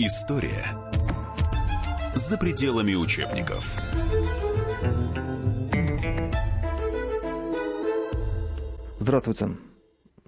История 0.00 0.64
за 2.14 2.38
пределами 2.38 2.94
учебников. 2.94 3.68
Здравствуйте. 9.00 9.56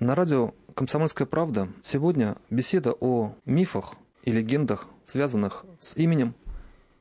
На 0.01 0.17
радио 0.17 0.55
«Комсомольская 0.75 1.25
правда» 1.25 1.69
сегодня 1.85 2.37
беседа 2.51 2.95
о 2.99 3.37
мифах 3.45 3.95
и 4.25 4.33
легендах, 4.33 4.89
связанных 5.05 5.65
с 5.79 5.97
именем 5.97 6.35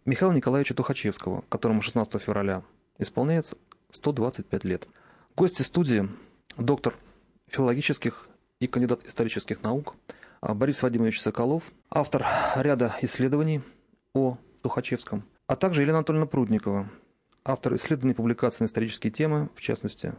Михаила 0.06 0.34
Николаевича 0.34 0.76
Тухачевского, 0.76 1.44
которому 1.50 1.82
16 1.82 2.22
февраля 2.22 2.62
исполняется 3.00 3.58
125 3.94 4.64
лет. 4.66 4.88
Гости 5.36 5.64
студии– 5.64 6.08
доктор 6.58 6.94
филологических 7.48 8.28
и 8.60 8.68
кандидат 8.68 9.06
исторических 9.06 9.64
наук 9.64 9.96
Борис 10.42 10.82
Вадимович 10.82 11.22
Соколов, 11.22 11.64
автор 11.90 12.26
ряда 12.56 12.96
исследований 13.02 13.62
о 14.14 14.38
Тухачевском, 14.62 15.24
а 15.48 15.56
также 15.56 15.82
Елена 15.82 16.00
Анатольевна 16.00 16.28
Прудникова, 16.28 16.90
автор 17.44 17.76
исследований 17.76 18.14
публикаций 18.14 18.64
на 18.64 18.68
исторические 18.68 19.12
темы, 19.12 19.50
в 19.56 19.62
частности, 19.62 20.14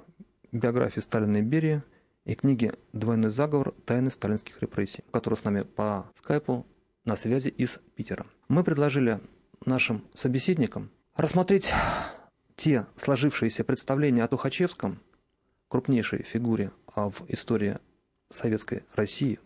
биографии 0.53 1.01
Сталина 1.01 1.39
и 1.39 1.43
Берии 1.43 1.83
и 2.25 2.35
книги 2.35 2.73
«Двойной 2.93 3.31
заговор. 3.31 3.73
Тайны 3.87 4.11
сталинских 4.11 4.61
репрессий», 4.61 5.05
которая 5.11 5.39
с 5.39 5.45
нами 5.45 5.63
по 5.63 6.07
скайпу 6.19 6.67
на 7.05 7.17
связи 7.17 7.49
из 7.49 7.79
Питера. 7.97 8.27
Мы 8.49 8.63
предложили 8.63 9.21
нашим 9.65 10.05
собеседникам 10.15 10.91
рассмотреть 11.17 11.73
те 12.57 12.87
сложившиеся 12.97 13.65
представления 13.65 14.25
о 14.25 14.29
Тухачевском, 14.29 15.01
крупнейшей 15.69 16.23
фигуре 16.23 16.73
в 16.95 17.25
истории 17.29 17.79
Советской 18.29 18.85
России 18.95 19.41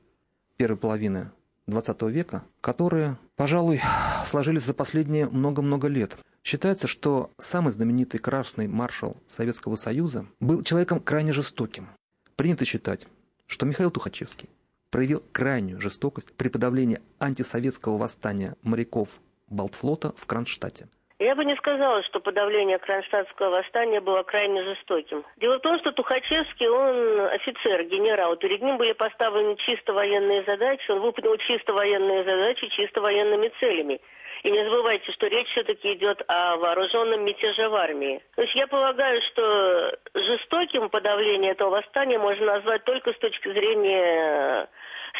первой 0.56 0.76
половины 0.76 1.30
XX 1.66 2.10
века, 2.10 2.44
которые, 2.60 3.16
пожалуй, 3.36 3.80
сложились 4.26 4.64
за 4.64 4.74
последние 4.74 5.28
много-много 5.28 5.88
лет. 5.88 6.16
Считается, 6.42 6.86
что 6.86 7.30
самый 7.38 7.72
знаменитый 7.72 8.20
красный 8.20 8.68
маршал 8.68 9.16
Советского 9.26 9.76
Союза 9.76 10.26
был 10.40 10.62
человеком 10.62 11.00
крайне 11.00 11.32
жестоким. 11.32 11.88
Принято 12.36 12.64
считать, 12.64 13.06
что 13.46 13.64
Михаил 13.64 13.90
Тухачевский 13.90 14.50
проявил 14.90 15.22
крайнюю 15.32 15.80
жестокость 15.80 16.32
при 16.34 16.48
подавлении 16.48 17.00
антисоветского 17.18 17.96
восстания 17.96 18.56
моряков 18.62 19.08
Балтфлота 19.48 20.14
в 20.16 20.26
Кронштадте. 20.26 20.88
Я 21.20 21.36
бы 21.36 21.44
не 21.44 21.54
сказала, 21.56 22.02
что 22.04 22.18
подавление 22.18 22.78
кронштадтского 22.78 23.50
восстания 23.50 24.00
было 24.00 24.24
крайне 24.24 24.64
жестоким. 24.64 25.24
Дело 25.36 25.58
в 25.58 25.60
том, 25.62 25.78
что 25.78 25.92
Тухачевский, 25.92 26.68
он 26.68 27.20
офицер, 27.26 27.84
генерал. 27.84 28.36
Перед 28.36 28.60
ним 28.62 28.78
были 28.78 28.92
поставлены 28.92 29.54
чисто 29.56 29.92
военные 29.92 30.42
задачи. 30.42 30.90
Он 30.90 31.00
выполнил 31.00 31.36
чисто 31.36 31.72
военные 31.72 32.24
задачи 32.24 32.66
чисто 32.68 33.00
военными 33.00 33.52
целями. 33.60 34.00
И 34.42 34.50
не 34.50 34.62
забывайте, 34.64 35.10
что 35.12 35.28
речь 35.28 35.48
все-таки 35.52 35.94
идет 35.94 36.22
о 36.26 36.56
вооруженном 36.56 37.24
мятеже 37.24 37.68
в 37.68 37.74
армии. 37.76 38.20
То 38.34 38.42
есть 38.42 38.54
я 38.56 38.66
полагаю, 38.66 39.22
что 39.30 39.96
жестоким 40.14 40.90
подавление 40.90 41.52
этого 41.52 41.70
восстания 41.70 42.18
можно 42.18 42.46
назвать 42.46 42.84
только 42.84 43.12
с 43.12 43.18
точки 43.18 43.52
зрения 43.52 44.68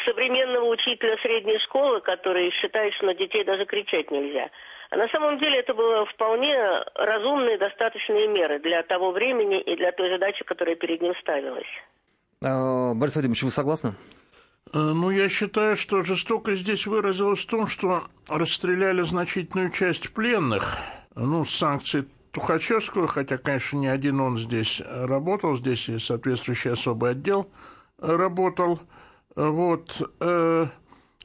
современного 0.05 0.65
учителя 0.65 1.17
средней 1.23 1.57
школы, 1.59 2.01
который 2.01 2.51
считает, 2.51 2.93
что 2.95 3.05
на 3.05 3.15
детей 3.15 3.45
даже 3.45 3.65
кричать 3.65 4.11
нельзя. 4.11 4.49
На 4.91 5.07
самом 5.09 5.39
деле 5.39 5.59
это 5.59 5.73
было 5.73 6.05
вполне 6.05 6.55
разумные, 6.95 7.57
достаточные 7.57 8.27
меры 8.27 8.59
для 8.59 8.83
того 8.83 9.11
времени 9.11 9.59
и 9.61 9.75
для 9.75 9.91
той 9.91 10.09
задачи, 10.11 10.43
которая 10.43 10.75
перед 10.75 11.01
ним 11.01 11.13
ставилась. 11.21 11.67
А, 12.43 12.93
Борис 12.93 13.15
Владимирович, 13.15 13.43
вы 13.43 13.51
согласны? 13.51 13.95
Э, 14.73 14.77
ну, 14.77 15.09
я 15.09 15.29
считаю, 15.29 15.75
что 15.75 16.03
жестокость 16.03 16.61
здесь 16.61 16.85
выразилась 16.87 17.39
в 17.39 17.47
том, 17.47 17.67
что 17.67 18.03
расстреляли 18.29 19.01
значительную 19.01 19.71
часть 19.71 20.13
пленных, 20.13 20.77
ну, 21.15 21.45
с 21.45 21.51
санкций 21.51 22.07
Тухачевского, 22.31 23.07
хотя, 23.07 23.37
конечно, 23.37 23.77
не 23.77 23.87
один 23.87 24.19
он 24.19 24.37
здесь 24.37 24.81
работал, 24.85 25.55
здесь 25.55 25.87
и 25.87 25.97
соответствующий 25.97 26.71
особый 26.71 27.11
отдел 27.11 27.49
работал. 27.97 28.79
Вот. 29.35 30.01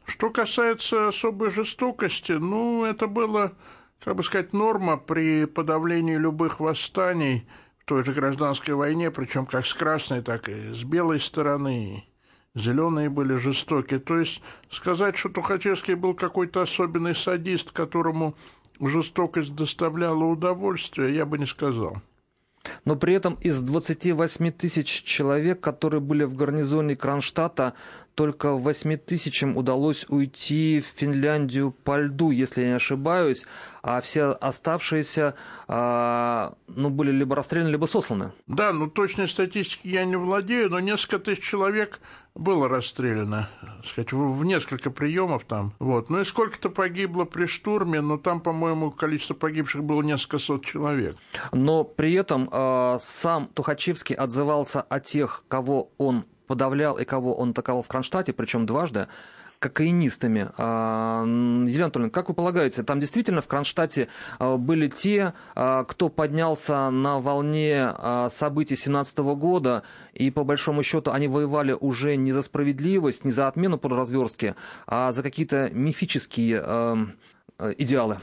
Что 0.04 0.30
касается 0.30 1.08
особой 1.08 1.50
жестокости, 1.50 2.32
ну, 2.32 2.84
это 2.84 3.06
было, 3.06 3.52
как 4.02 4.16
бы 4.16 4.22
сказать, 4.22 4.52
норма 4.52 4.96
при 4.96 5.44
подавлении 5.46 6.16
любых 6.16 6.60
восстаний 6.60 7.46
в 7.78 7.84
той 7.84 8.04
же 8.04 8.12
гражданской 8.12 8.74
войне, 8.74 9.10
причем 9.10 9.46
как 9.46 9.66
с 9.66 9.74
красной, 9.74 10.22
так 10.22 10.48
и 10.48 10.72
с 10.72 10.84
белой 10.84 11.20
стороны. 11.20 12.04
Зеленые 12.54 13.08
были 13.08 13.36
жестокие. 13.36 14.00
То 14.00 14.18
есть 14.18 14.42
сказать, 14.70 15.16
что 15.16 15.28
Тухачевский 15.28 15.94
был 15.94 16.14
какой-то 16.14 16.62
особенный 16.62 17.14
садист, 17.14 17.70
которому 17.70 18.34
жестокость 18.80 19.54
доставляла 19.54 20.24
удовольствие, 20.24 21.14
я 21.14 21.26
бы 21.26 21.38
не 21.38 21.46
сказал. 21.46 22.02
Но 22.84 22.96
при 22.96 23.14
этом 23.14 23.34
из 23.40 23.60
28 23.60 24.52
тысяч 24.52 25.02
человек, 25.02 25.60
которые 25.60 26.00
были 26.00 26.24
в 26.24 26.34
гарнизоне 26.34 26.96
Кронштадта, 26.96 27.74
только 28.14 28.52
8 28.52 28.98
тысячам 28.98 29.56
удалось 29.56 30.04
уйти 30.08 30.80
в 30.80 30.98
Финляндию 30.98 31.70
по 31.70 31.98
льду, 31.98 32.30
если 32.30 32.62
я 32.62 32.68
не 32.68 32.74
ошибаюсь, 32.74 33.46
а 33.82 34.00
все 34.00 34.32
оставшиеся 34.32 35.36
а, 35.68 36.54
ну, 36.66 36.90
были 36.90 37.12
либо 37.12 37.34
расстреляны, 37.34 37.70
либо 37.70 37.86
сосланы. 37.86 38.32
Да, 38.46 38.72
ну 38.72 38.88
точной 38.88 39.28
статистики 39.28 39.88
я 39.88 40.04
не 40.04 40.16
владею, 40.16 40.68
но 40.68 40.80
несколько 40.80 41.18
тысяч 41.18 41.42
человек 41.42 42.00
было 42.40 42.68
расстреляно, 42.68 43.50
сказать, 43.84 44.12
в 44.12 44.44
несколько 44.44 44.90
приемов 44.90 45.44
там. 45.44 45.74
Вот. 45.78 46.08
Ну 46.08 46.20
и 46.20 46.24
сколько-то 46.24 46.70
погибло 46.70 47.24
при 47.24 47.44
штурме, 47.44 48.00
но 48.00 48.16
там, 48.16 48.40
по-моему, 48.40 48.90
количество 48.90 49.34
погибших 49.34 49.84
было 49.84 50.02
несколько 50.02 50.38
сот 50.38 50.64
человек. 50.64 51.16
Но 51.52 51.84
при 51.84 52.14
этом 52.14 52.48
э, 52.50 52.98
сам 53.02 53.48
Тухачевский 53.48 54.16
отзывался 54.16 54.80
о 54.80 55.00
тех, 55.00 55.44
кого 55.48 55.90
он 55.98 56.24
подавлял 56.46 56.98
и 56.98 57.04
кого 57.04 57.34
он 57.34 57.50
атаковал 57.50 57.82
в 57.82 57.88
Кронштадте, 57.88 58.32
причем 58.32 58.66
дважды, 58.66 59.06
кокаинистами. 59.60 60.48
А, 60.58 61.22
Елена 61.22 61.84
Анатольевна, 61.84 62.10
как 62.10 62.28
вы 62.28 62.34
полагаете, 62.34 62.82
там 62.82 62.98
действительно 62.98 63.42
в 63.42 63.46
Кронштадте 63.46 64.08
а, 64.38 64.56
были 64.56 64.88
те, 64.88 65.34
а, 65.54 65.84
кто 65.84 66.08
поднялся 66.08 66.90
на 66.90 67.20
волне 67.20 67.92
событий 68.30 68.74
17 68.74 69.18
года, 69.18 69.82
и 70.14 70.30
по 70.30 70.44
большому 70.44 70.82
счету 70.82 71.12
они 71.12 71.28
воевали 71.28 71.76
уже 71.78 72.16
не 72.16 72.32
за 72.32 72.42
справедливость, 72.42 73.24
не 73.24 73.30
за 73.30 73.46
отмену 73.46 73.78
подразверстки, 73.78 74.54
а 74.86 75.12
за 75.12 75.22
какие-то 75.22 75.68
мифические 75.72 77.14
идеалы? 77.76 78.18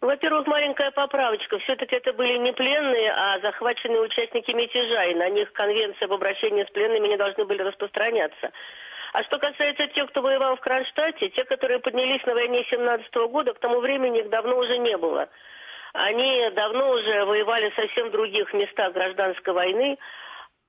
Во-первых, 0.00 0.46
маленькая 0.46 0.90
поправочка. 0.92 1.58
Все-таки 1.58 1.94
это 1.96 2.14
были 2.14 2.38
не 2.38 2.52
пленные, 2.52 3.12
а 3.12 3.38
захваченные 3.40 4.00
участники 4.00 4.50
мятежа, 4.52 5.04
и 5.04 5.14
на 5.14 5.28
них 5.28 5.52
конвенция 5.52 6.06
об 6.06 6.14
обращении 6.14 6.64
с 6.64 6.70
пленными 6.70 7.08
не 7.08 7.18
должны 7.18 7.44
были 7.44 7.60
распространяться. 7.60 8.50
А 9.12 9.24
что 9.24 9.38
касается 9.38 9.88
тех, 9.88 10.08
кто 10.10 10.22
воевал 10.22 10.56
в 10.56 10.60
Кронштадте, 10.60 11.30
те, 11.30 11.44
которые 11.44 11.80
поднялись 11.80 12.24
на 12.26 12.34
войне 12.34 12.64
17 12.70 13.16
-го 13.16 13.28
года, 13.28 13.54
к 13.54 13.58
тому 13.58 13.80
времени 13.80 14.20
их 14.20 14.30
давно 14.30 14.58
уже 14.58 14.78
не 14.78 14.96
было. 14.96 15.28
Они 15.92 16.48
давно 16.50 16.90
уже 16.90 17.24
воевали 17.24 17.70
в 17.70 17.74
совсем 17.74 18.10
других 18.10 18.52
местах 18.54 18.92
гражданской 18.92 19.52
войны, 19.52 19.98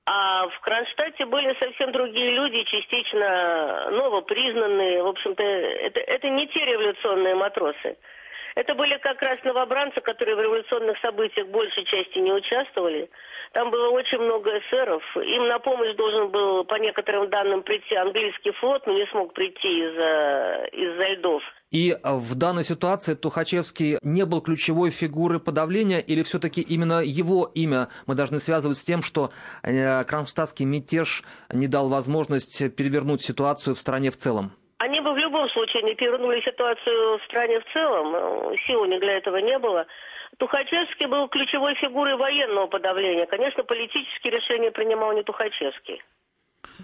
а 0.04 0.48
в 0.48 0.60
Кронштадте 0.60 1.26
были 1.26 1.56
совсем 1.60 1.92
другие 1.92 2.30
люди, 2.30 2.64
частично 2.64 3.90
новопризнанные. 3.90 5.02
В 5.02 5.06
общем-то, 5.06 5.44
это, 5.44 6.00
это 6.00 6.28
не 6.28 6.48
те 6.48 6.64
революционные 6.64 7.36
матросы. 7.36 7.96
Это 8.54 8.74
были 8.74 8.98
как 8.98 9.20
раз 9.22 9.38
новобранцы, 9.44 10.00
которые 10.00 10.36
в 10.36 10.40
революционных 10.40 10.98
событиях 10.98 11.48
большей 11.48 11.84
части 11.84 12.18
не 12.18 12.32
участвовали. 12.32 13.08
Там 13.52 13.70
было 13.70 13.88
очень 13.90 14.18
много 14.18 14.50
эсеров. 14.58 15.02
Им 15.16 15.48
на 15.48 15.58
помощь 15.58 15.94
должен 15.96 16.30
был, 16.30 16.64
по 16.64 16.76
некоторым 16.76 17.28
данным, 17.30 17.62
прийти 17.62 17.94
английский 17.94 18.52
флот, 18.52 18.86
но 18.86 18.92
не 18.92 19.06
смог 19.06 19.32
прийти 19.34 19.68
из-за 19.68 20.64
из 20.72 21.18
льдов. 21.18 21.42
И 21.70 21.96
в 22.02 22.34
данной 22.34 22.64
ситуации 22.64 23.14
Тухачевский 23.14 23.98
не 24.02 24.26
был 24.26 24.42
ключевой 24.42 24.90
фигурой 24.90 25.40
подавления, 25.40 26.00
или 26.00 26.22
все-таки 26.22 26.60
именно 26.60 27.00
его 27.02 27.50
имя 27.54 27.88
мы 28.06 28.14
должны 28.14 28.40
связывать 28.40 28.76
с 28.76 28.84
тем, 28.84 29.02
что 29.02 29.32
э, 29.62 30.04
кронштадтский 30.04 30.66
мятеж 30.66 31.24
не 31.50 31.68
дал 31.68 31.88
возможность 31.88 32.74
перевернуть 32.76 33.22
ситуацию 33.22 33.74
в 33.74 33.78
стране 33.78 34.10
в 34.10 34.18
целом? 34.18 34.52
Они 34.82 35.00
бы 35.00 35.12
в 35.12 35.16
любом 35.16 35.48
случае 35.50 35.84
не 35.84 35.94
перевернули 35.94 36.40
ситуацию 36.40 37.18
в 37.18 37.24
стране 37.26 37.60
в 37.60 37.72
целом, 37.72 38.16
э, 38.16 38.56
сил 38.66 38.80
у 38.80 38.84
них 38.84 38.98
для 38.98 39.18
этого 39.18 39.36
не 39.36 39.56
было. 39.56 39.86
Тухачевский 40.38 41.06
был 41.06 41.28
ключевой 41.28 41.76
фигурой 41.76 42.16
военного 42.16 42.66
подавления. 42.66 43.26
Конечно, 43.26 43.62
политические 43.62 44.32
решения 44.32 44.72
принимал 44.72 45.12
не 45.12 45.22
Тухачевский. 45.22 46.02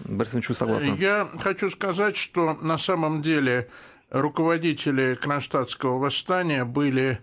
Борис 0.05 0.33
Ильич, 0.33 0.47
вы 0.47 0.55
согласны? 0.55 0.95
Я 0.97 1.27
хочу 1.41 1.69
сказать, 1.69 2.15
что 2.15 2.53
на 2.53 2.77
самом 2.77 3.21
деле 3.21 3.69
руководители 4.11 5.15
Кронштадтского 5.15 5.97
восстания 5.97 6.63
были 6.63 7.19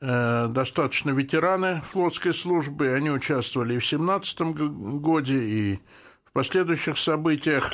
э, 0.00 0.46
достаточно 0.46 1.10
ветераны 1.10 1.80
флотской 1.80 2.32
службы. 2.32 2.94
Они 2.94 3.10
участвовали 3.10 3.74
и 3.74 3.78
в 3.78 3.86
17 3.86 4.40
годе, 5.00 5.38
и 5.38 5.80
в 6.30 6.32
последующих 6.32 6.96
событиях. 6.96 7.72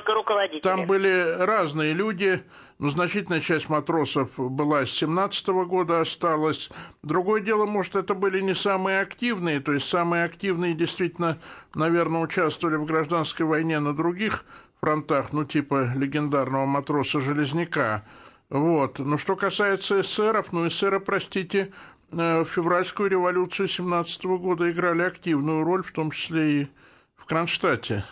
Там 0.62 0.86
были 0.86 1.36
разные 1.38 1.92
люди, 1.92 2.42
но 2.78 2.88
значительная 2.88 3.40
часть 3.40 3.68
матросов 3.68 4.30
была 4.36 4.86
с 4.86 4.90
17 4.92 5.48
-го 5.48 5.66
года 5.66 6.00
осталась. 6.00 6.70
Другое 7.02 7.42
дело, 7.42 7.66
может, 7.66 7.96
это 7.96 8.14
были 8.14 8.40
не 8.40 8.54
самые 8.54 9.00
активные, 9.00 9.60
то 9.60 9.72
есть 9.72 9.86
самые 9.86 10.24
активные 10.24 10.72
действительно, 10.72 11.38
наверное, 11.74 12.22
участвовали 12.22 12.76
в 12.76 12.86
гражданской 12.86 13.44
войне 13.44 13.78
на 13.78 13.94
других 13.94 14.46
фронтах, 14.80 15.32
ну, 15.32 15.44
типа 15.44 15.92
легендарного 15.94 16.64
матроса 16.64 17.20
Железняка. 17.20 18.04
Вот. 18.48 19.00
Но 19.00 19.18
что 19.18 19.34
касается 19.34 20.00
эсеров, 20.00 20.52
ну, 20.52 20.66
эсеры, 20.66 21.00
простите, 21.00 21.72
э, 22.10 22.40
в 22.40 22.46
февральскую 22.46 23.10
революцию 23.10 23.68
17 23.68 24.24
-го 24.24 24.38
года 24.38 24.70
играли 24.70 25.02
активную 25.02 25.62
роль, 25.62 25.82
в 25.82 25.92
том 25.92 26.10
числе 26.10 26.62
и 26.62 26.68
в 27.16 27.26
Кронштадте 27.26 28.04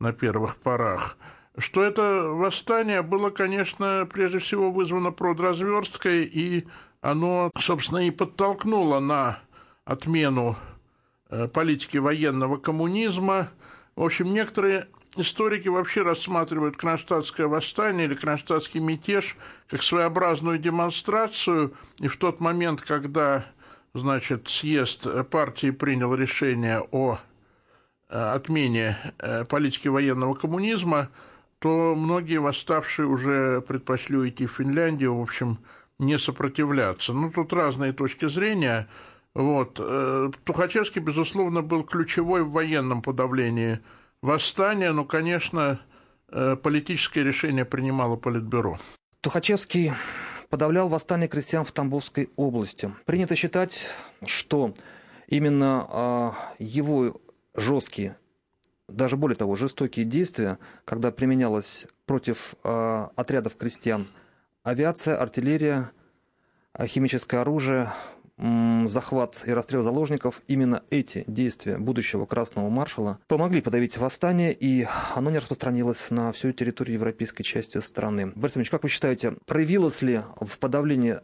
на 0.00 0.12
первых 0.12 0.56
порах. 0.56 1.16
Что 1.58 1.82
это 1.82 2.02
восстание 2.28 3.02
было, 3.02 3.30
конечно, 3.30 4.06
прежде 4.12 4.38
всего 4.38 4.70
вызвано 4.70 5.10
продразверсткой, 5.10 6.24
и 6.24 6.66
оно, 7.00 7.50
собственно, 7.58 8.06
и 8.06 8.10
подтолкнуло 8.10 9.00
на 9.00 9.38
отмену 9.84 10.56
э, 11.30 11.48
политики 11.48 11.96
военного 11.96 12.56
коммунизма. 12.56 13.48
В 13.94 14.04
общем, 14.04 14.34
некоторые 14.34 14.88
историки 15.16 15.68
вообще 15.68 16.02
рассматривают 16.02 16.76
кронштадтское 16.76 17.46
восстание 17.46 18.06
или 18.06 18.14
кронштадтский 18.14 18.80
мятеж 18.80 19.36
как 19.68 19.82
своеобразную 19.82 20.58
демонстрацию, 20.58 21.72
и 22.00 22.08
в 22.08 22.18
тот 22.18 22.40
момент, 22.40 22.82
когда 22.82 23.46
значит, 23.94 24.48
съезд 24.48 25.06
партии 25.30 25.70
принял 25.70 26.14
решение 26.14 26.82
о 26.90 27.18
отмене 28.08 28.96
э, 29.18 29.44
политики 29.44 29.88
военного 29.88 30.34
коммунизма, 30.34 31.10
то 31.58 31.94
многие 31.96 32.38
восставшие 32.38 33.06
уже 33.06 33.60
предпочли 33.62 34.16
уйти 34.16 34.46
в 34.46 34.52
Финляндию, 34.52 35.16
в 35.16 35.22
общем, 35.22 35.58
не 35.98 36.18
сопротивляться. 36.18 37.12
Ну, 37.12 37.30
тут 37.30 37.52
разные 37.52 37.92
точки 37.92 38.28
зрения. 38.28 38.88
Вот. 39.34 39.78
Э, 39.80 40.30
Тухачевский, 40.44 41.00
безусловно, 41.00 41.62
был 41.62 41.82
ключевой 41.82 42.42
в 42.42 42.50
военном 42.50 43.02
подавлении 43.02 43.80
восстания, 44.22 44.92
но, 44.92 45.04
конечно, 45.04 45.80
политическое 46.62 47.22
решение 47.22 47.64
принимало 47.64 48.16
Политбюро. 48.16 48.78
Тухачевский 49.20 49.92
подавлял 50.48 50.88
восстание 50.88 51.28
крестьян 51.28 51.64
в 51.64 51.72
Тамбовской 51.72 52.30
области. 52.36 52.92
Принято 53.04 53.36
считать, 53.36 53.90
что 54.24 54.72
именно 55.28 55.86
а, 55.88 56.34
его 56.58 57.20
жесткие, 57.56 58.16
даже 58.88 59.16
более 59.16 59.36
того, 59.36 59.56
жестокие 59.56 60.04
действия, 60.04 60.58
когда 60.84 61.10
применялось 61.10 61.86
против 62.04 62.54
э, 62.62 63.08
отрядов 63.16 63.56
крестьян 63.56 64.08
авиация, 64.62 65.16
артиллерия, 65.16 65.90
э, 66.74 66.86
химическое 66.86 67.38
оружие, 67.38 67.90
захват 68.38 69.42
и 69.46 69.50
расстрел 69.52 69.82
заложников, 69.82 70.42
именно 70.46 70.82
эти 70.90 71.24
действия 71.26 71.78
будущего 71.78 72.26
красного 72.26 72.68
маршала 72.68 73.18
помогли 73.28 73.62
подавить 73.62 73.96
восстание, 73.96 74.52
и 74.52 74.86
оно 75.14 75.30
не 75.30 75.38
распространилось 75.38 76.10
на 76.10 76.32
всю 76.32 76.52
территорию 76.52 76.94
европейской 76.94 77.42
части 77.44 77.78
страны. 77.78 78.32
Борис 78.34 78.56
Ильич, 78.56 78.70
как 78.70 78.82
вы 78.82 78.90
считаете, 78.90 79.32
проявилось 79.46 80.02
ли 80.02 80.20
в 80.40 80.58
подавлении 80.58 81.20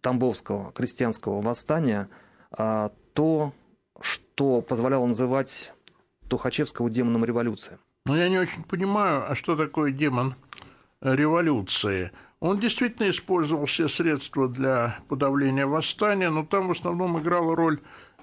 Тамбовского 0.00 0.72
крестьянского 0.72 1.40
восстания 1.40 2.08
а, 2.50 2.92
то, 3.12 3.52
что 4.00 4.60
позволяло 4.60 5.06
называть 5.06 5.72
Тухачевского 6.28 6.90
демоном 6.90 7.24
революции. 7.24 7.78
Ну, 8.06 8.16
я 8.16 8.28
не 8.28 8.38
очень 8.38 8.64
понимаю, 8.64 9.30
а 9.30 9.34
что 9.34 9.56
такое 9.56 9.90
демон 9.90 10.34
революции? 11.00 12.10
Он 12.40 12.58
действительно 12.58 13.08
использовал 13.08 13.64
все 13.64 13.88
средства 13.88 14.48
для 14.48 14.98
подавления 15.08 15.66
восстания, 15.66 16.28
но 16.28 16.44
там 16.44 16.68
в 16.68 16.72
основном 16.72 17.18
играла 17.18 17.56
роль 17.56 17.80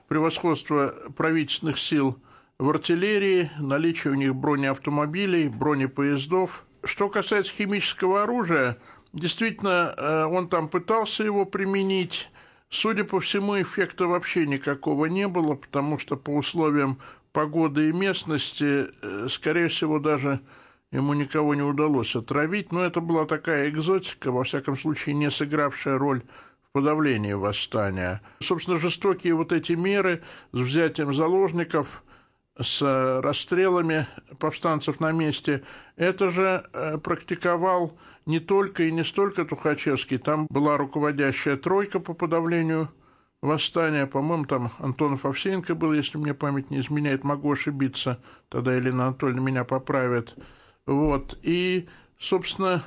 превосходства 0.07 0.93
правительственных 1.15 1.79
сил 1.79 2.19
в 2.59 2.69
артиллерии, 2.69 3.49
наличие 3.57 4.13
у 4.13 4.15
них 4.15 4.35
бронеавтомобилей, 4.35 5.47
бронепоездов. 5.47 6.65
Что 6.83 7.09
касается 7.09 7.53
химического 7.53 8.21
оружия, 8.21 8.77
действительно, 9.13 9.95
э, 9.97 10.25
он 10.25 10.47
там 10.49 10.67
пытался 10.67 11.23
его 11.23 11.45
применить, 11.45 12.29
Судя 12.71 13.03
по 13.03 13.19
всему, 13.19 13.61
эффекта 13.61 14.07
вообще 14.07 14.47
никакого 14.47 15.07
не 15.07 15.27
было, 15.27 15.55
потому 15.55 15.99
что 15.99 16.15
по 16.15 16.29
условиям 16.29 16.99
погоды 17.33 17.89
и 17.89 17.91
местности, 17.91 18.87
э, 19.01 19.27
скорее 19.29 19.67
всего, 19.67 19.99
даже 19.99 20.39
ему 20.89 21.13
никого 21.13 21.53
не 21.53 21.63
удалось 21.63 22.15
отравить, 22.15 22.71
но 22.71 22.85
это 22.85 23.01
была 23.01 23.25
такая 23.25 23.67
экзотика, 23.67 24.31
во 24.31 24.45
всяком 24.45 24.77
случае, 24.77 25.15
не 25.15 25.29
сыгравшая 25.29 25.97
роль 25.97 26.21
в 26.69 26.71
подавлении 26.71 27.33
восстания. 27.33 28.21
Собственно, 28.39 28.79
жестокие 28.79 29.35
вот 29.35 29.51
эти 29.51 29.73
меры 29.73 30.23
с 30.53 30.57
взятием 30.57 31.13
заложников, 31.13 32.05
с 32.57 32.81
расстрелами 33.21 34.07
повстанцев 34.39 35.01
на 35.01 35.11
месте, 35.11 35.63
это 35.97 36.29
же 36.29 36.65
э, 36.71 36.97
практиковал 36.99 37.97
не 38.25 38.39
только 38.39 38.83
и 38.83 38.91
не 38.91 39.03
столько 39.03 39.45
Тухачевский, 39.45 40.17
там 40.17 40.47
была 40.49 40.77
руководящая 40.77 41.57
тройка 41.57 41.99
по 41.99 42.13
подавлению 42.13 42.89
восстания, 43.41 44.05
по-моему, 44.05 44.45
там 44.45 44.71
Антонов 44.79 45.25
Овсеенко 45.25 45.75
был, 45.75 45.93
если 45.93 46.17
мне 46.17 46.33
память 46.33 46.69
не 46.69 46.79
изменяет, 46.79 47.23
могу 47.23 47.51
ошибиться, 47.51 48.19
тогда 48.49 48.73
Елена 48.73 49.07
Анатольевна 49.07 49.41
меня 49.41 49.63
поправит. 49.63 50.35
Вот, 50.85 51.37
и, 51.41 51.87
собственно, 52.19 52.83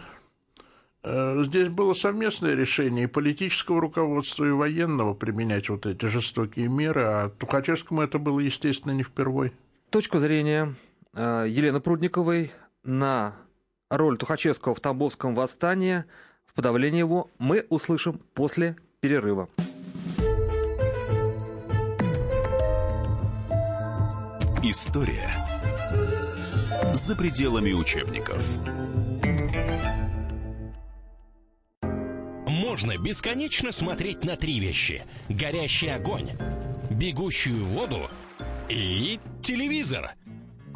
э, 1.03 1.43
здесь 1.45 1.69
было 1.69 1.93
совместное 1.93 2.55
решение 2.55 3.05
и 3.05 3.09
политического 3.09 3.81
руководства, 3.81 4.45
и 4.45 4.51
военного 4.51 5.15
применять 5.15 5.69
вот 5.69 5.87
эти 5.87 6.07
жестокие 6.07 6.69
меры, 6.69 7.03
а 7.03 7.29
Тухачевскому 7.31 8.03
это 8.03 8.19
было, 8.19 8.41
естественно, 8.41 8.93
не 8.93 9.03
впервой. 9.03 9.53
Точку 9.91 10.19
зрения 10.19 10.75
э, 11.15 11.47
Елены 11.49 11.81
Прудниковой 11.81 12.53
на 12.85 13.35
роль 13.97 14.19
Тухачевского 14.19 14.75
в 14.75 14.81
Тамбовском 14.81 15.35
восстании, 15.35 16.05
в 16.47 16.55
подавлении 16.55 16.99
его, 16.99 17.31
мы 17.39 17.65
услышим 17.69 18.21
после 18.35 18.77
перерыва. 19.01 19.49
История 24.63 25.31
за 26.95 27.15
пределами 27.17 27.73
учебников. 27.73 28.43
Можно 32.47 32.97
бесконечно 32.97 33.73
смотреть 33.73 34.25
на 34.25 34.37
три 34.37 34.59
вещи. 34.59 35.05
Горящий 35.29 35.89
огонь, 35.89 36.31
бегущую 36.91 37.65
воду 37.67 38.09
и 38.69 39.21
телевизор– 39.43 40.13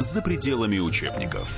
за 0.00 0.22
пределами 0.22 0.78
учебников. 0.78 1.54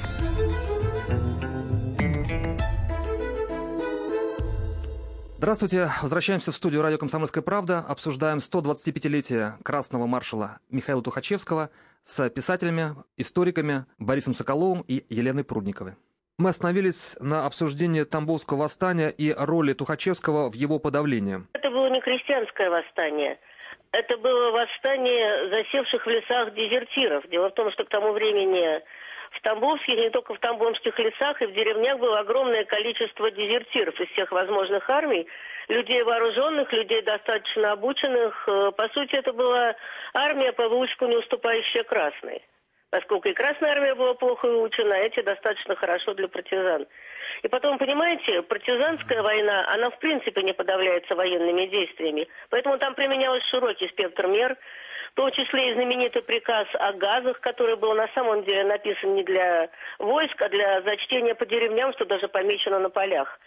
Здравствуйте. 5.39 5.91
Возвращаемся 6.03 6.51
в 6.51 6.57
студию 6.57 6.83
радио 6.83 6.99
«Комсомольская 6.99 7.43
правда». 7.43 7.79
Обсуждаем 7.79 8.39
125-летие 8.39 9.63
красного 9.63 10.07
маршала 10.07 10.59
Михаила 10.71 11.03
Тухачевского 11.03 11.71
с 12.03 12.29
писателями, 12.31 12.97
историками 13.17 13.87
Борисом 13.99 14.35
Соколовым 14.35 14.85
и 14.89 15.05
Еленой 15.09 15.45
Прудниковой. 15.45 15.95
Мы 16.39 16.51
остановились 16.51 17.17
на 17.21 17.47
обсуждении 17.47 18.03
Тамбовского 18.03 18.59
восстания 18.59 19.11
и 19.11 19.33
роли 19.33 19.73
Тухачевского 19.73 20.51
в 20.51 20.55
его 20.55 20.81
подавлении. 20.81 21.47
Это 21.53 21.71
было 21.71 21.89
не 21.91 22.01
крестьянское 22.01 22.71
восстание– 22.71 23.39
это 23.93 24.17
было 24.17 24.51
восстание 24.51 25.49
засевших 25.51 26.05
в 26.05 26.11
лесах 26.11 26.55
дезертиров. 26.55 27.29
Дело 27.29 27.51
в 27.51 27.55
том, 27.55 27.71
что 27.73 27.85
к 27.85 27.89
тому 27.89 28.13
времени 28.13 28.81
в 29.33 29.41
Тамбовских, 29.43 29.99
не 29.99 30.11
только 30.11 30.35
в 30.35 30.39
Тамбовских 30.39 30.99
лесах, 30.99 31.41
и 31.41 31.47
в 31.47 31.53
деревнях 31.55 31.99
было 31.99 32.19
огромное 32.21 32.65
количество 32.65 33.31
дезертиров 33.31 33.99
из 34.01 34.09
всех 34.11 34.33
возможных 34.33 34.89
армий, 34.91 35.27
людей 35.69 36.03
вооруженных, 36.03 36.73
людей 36.73 37.03
достаточно 37.03 37.73
обученных. 37.73 38.49
Э, 38.49 38.73
по 38.73 38.89
сути, 38.89 39.15
это 39.15 39.33
была 39.33 39.75
армия 40.15 40.53
по 40.53 40.69
выучку 40.69 41.07
не 41.07 41.17
уступающая 41.17 41.85
красной. 41.85 42.43
Поскольку 42.91 43.29
и 43.29 43.33
Красная 43.33 43.73
Армия 43.73 43.95
была 43.95 44.13
плохо 44.13 44.47
выучена, 44.47 44.95
а 44.95 44.99
эти 44.99 45.23
достаточно 45.23 45.75
хорошо 45.77 46.13
для 46.13 46.29
партизан. 46.29 46.87
И 47.43 47.49
потом, 47.49 47.79
понимаете, 47.79 48.43
партизанская 48.43 49.23
война, 49.23 49.67
она 49.75 49.91
в 49.91 49.99
принципе 49.99 50.43
не 50.43 50.53
подавляется 50.53 51.15
военными 51.15 51.67
действиями. 51.67 52.29
Поэтому 52.51 52.79
там 52.79 52.95
применялся 52.95 53.45
широкий 53.49 53.89
спектр 53.89 54.29
мер, 54.29 54.57
в 55.13 55.15
том 55.15 55.31
числе 55.33 55.71
и 55.71 55.75
знаменитый 55.75 56.23
приказ 56.23 56.67
о 56.75 56.93
газах, 56.93 57.41
который 57.41 57.77
был 57.77 57.95
на 57.95 58.09
самом 58.15 58.45
деле 58.45 58.65
написан 58.65 59.15
не 59.15 59.25
для 59.25 59.69
войск, 59.99 60.41
а 60.41 60.49
для 60.49 60.83
зачтения 60.83 61.35
по 61.35 61.45
деревням, 61.45 61.93
что 61.95 62.05
даже 62.05 62.29
помечено 62.29 62.79
на 62.79 62.91
полях. 62.91 63.39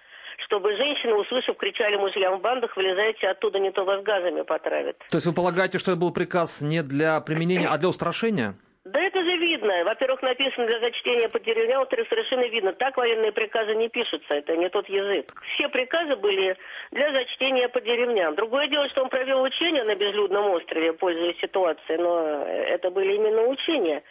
Чтобы 0.46 0.76
женщины, 0.76 1.14
услышав, 1.14 1.56
кричали 1.56 1.96
мужьям 1.96 2.40
в 2.40 2.42
бандах, 2.42 2.76
вылезайте 2.76 3.28
оттуда, 3.28 3.60
не 3.60 3.72
то 3.72 3.86
вас 3.86 4.04
газами 4.04 4.42
потравят. 4.42 4.98
То 5.10 5.16
есть 5.16 5.26
вы 5.26 5.34
полагаете, 5.34 5.80
что 5.80 5.92
это 5.92 6.02
был 6.02 6.12
приказ 6.12 6.60
не 6.60 6.84
для 6.84 7.22
применения, 7.22 7.70
а 7.70 7.78
для 7.78 7.88
устрашения? 7.88 8.56
Да 8.86 9.02
это 9.02 9.20
же 9.24 9.38
видно. 9.38 9.84
Во-первых, 9.84 10.22
написано 10.22 10.68
для 10.68 10.80
зачтения 10.80 11.28
по 11.28 11.40
деревням, 11.40 11.80
во-вторых, 11.80 12.08
совершенно 12.08 12.46
видно. 12.46 12.72
Так 12.72 12.96
военные 12.98 13.32
приказы 13.32 13.74
не 13.74 13.90
пишутся, 13.90 14.36
это 14.36 14.56
не 14.56 14.70
тот 14.70 14.88
язык. 14.88 15.34
Все 15.56 15.68
приказы 15.70 16.16
были 16.16 16.56
для 16.92 17.12
зачтения 17.12 17.68
по 17.68 17.82
деревням. 17.82 18.36
Другое 18.36 18.68
дело, 18.68 18.88
что 18.90 19.02
он 19.02 19.10
провел 19.10 19.42
учения 19.42 19.84
на 19.84 19.96
безлюдном 19.96 20.52
острове, 20.52 20.94
пользуясь 20.94 21.40
ситуацией, 21.40 21.98
но 21.98 22.46
это 22.46 22.92
были 22.92 23.16
именно 23.16 23.48
учения. 23.48 24.04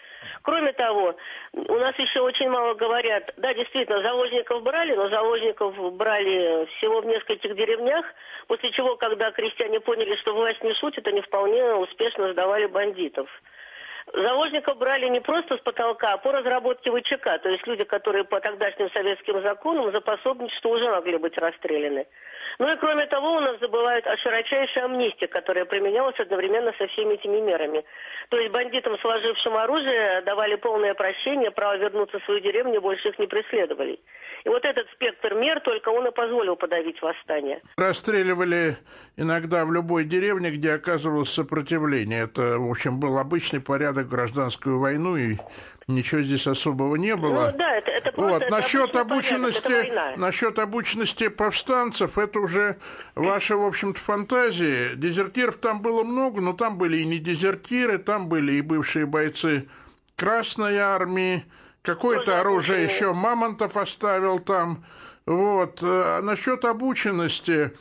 Кроме 0.43 0.73
того, 0.73 1.15
у 1.53 1.77
нас 1.77 1.97
еще 1.97 2.23
очень 2.23 2.49
мало 2.49 2.75
говорят, 2.75 3.33
да, 3.37 3.55
действительно, 3.55 4.03
заложников 4.03 4.65
брали, 4.65 4.97
но 4.97 5.09
заложников 5.09 5.77
брали 5.95 6.67
всего 6.77 7.01
в 7.01 7.07
нескольких 7.07 7.55
деревнях, 7.55 8.05
после 8.49 8.73
чего, 8.73 8.97
когда 8.97 9.31
крестьяне 9.31 9.79
поняли, 9.79 10.17
что 10.17 10.35
власть 10.35 10.65
не 10.65 10.75
шутит, 10.75 11.07
они 11.07 11.21
вполне 11.21 11.75
успешно 11.75 12.33
сдавали 12.33 12.67
бандитов. 12.67 13.31
Заложников 14.13 14.77
брали 14.79 15.09
не 15.09 15.21
просто 15.21 15.57
с 15.57 15.61
потолка, 15.61 16.13
а 16.13 16.19
по 16.19 16.33
разработке 16.33 16.91
ВЧК. 16.91 17.39
То 17.43 17.49
есть 17.49 17.67
люди, 17.67 17.85
которые 17.85 18.25
по 18.25 18.41
тогдашним 18.41 18.91
советским 18.91 19.41
законам 19.43 19.91
за 19.93 20.01
пособничество 20.01 20.69
уже 20.69 20.91
могли 20.91 21.17
быть 21.17 21.39
расстреляны. 21.39 22.07
Ну 22.59 22.73
и 22.73 22.77
кроме 22.77 23.07
того, 23.07 23.37
у 23.37 23.41
нас 23.41 23.59
забывают 23.61 24.07
о 24.07 24.17
широчайшей 24.17 24.83
амнистии, 24.83 25.27
которая 25.27 25.65
применялась 25.65 26.19
одновременно 26.19 26.73
со 26.79 26.87
всеми 26.89 27.15
этими 27.15 27.41
мерами. 27.41 27.85
То 28.29 28.39
есть 28.39 28.53
бандитам, 28.53 28.99
сложившим 28.99 29.57
оружие, 29.57 30.23
давали 30.23 30.55
полное 30.57 30.95
прощение, 30.95 31.51
право 31.51 31.77
вернуться 31.77 32.19
в 32.19 32.25
свою 32.25 32.41
деревню, 32.41 32.81
больше 32.81 33.09
их 33.09 33.19
не 33.19 33.27
преследовали. 33.27 33.99
И 34.45 34.49
вот 34.49 34.65
этот 34.65 34.87
спектр 34.93 35.35
мер 35.35 35.61
только 35.61 35.89
он 35.89 36.07
и 36.07 36.11
позволил 36.11 36.57
подавить 36.57 37.01
восстание. 37.01 37.63
Расстреливали 37.77 38.77
иногда 39.17 39.65
в 39.65 39.73
любой 39.73 40.05
деревне, 40.05 40.51
где 40.51 40.73
оказывалось 40.73 41.31
сопротивление. 41.31 42.25
Это, 42.25 42.59
в 42.59 42.71
общем, 42.71 43.01
был 43.01 43.19
обычный 43.19 43.61
порядок 43.61 44.09
гражданскую 44.09 44.79
войну, 44.79 45.17
и 45.17 45.37
ничего 45.89 46.23
здесь 46.23 46.47
особого 46.47 46.97
не 46.97 47.17
было. 47.17 47.51
Ну, 47.53 47.59
да, 47.59 47.77
это, 47.77 47.91
это 47.91 48.13
просто 48.13 48.33
вот. 48.33 48.43
это 48.43 48.53
насчет 48.53 48.97
обученности, 48.97 49.63
порядок, 49.63 50.17
насчет 50.19 50.59
обученности 50.59 51.29
повстанцев, 51.29 52.19
это 52.19 52.41
уже 52.41 52.79
ваши, 53.15 53.57
в 53.57 53.65
общем-то, 53.65 54.01
фантазии. 54.01 54.95
Дезертиров 54.95 55.57
там 55.57 55.83
было 55.83 56.03
много, 56.03 56.41
но 56.41 56.53
там 56.53 56.79
были 56.79 56.99
и 56.99 57.05
не 57.05 57.19
дезертиры, 57.19 57.99
там 57.99 58.29
были 58.29 58.53
и 58.53 58.61
бывшие 58.61 59.07
бойцы 59.07 59.69
Красной 60.17 60.79
армии, 60.79 61.45
какое-то 61.83 62.41
оружие 62.41 62.85
еще 62.85 63.13
Мамонтов 63.13 63.77
оставил 63.77 64.39
там. 64.39 64.85
Вот. 65.27 65.81
А 65.83 66.21
насчет 66.23 66.65
обученности, 66.65 67.73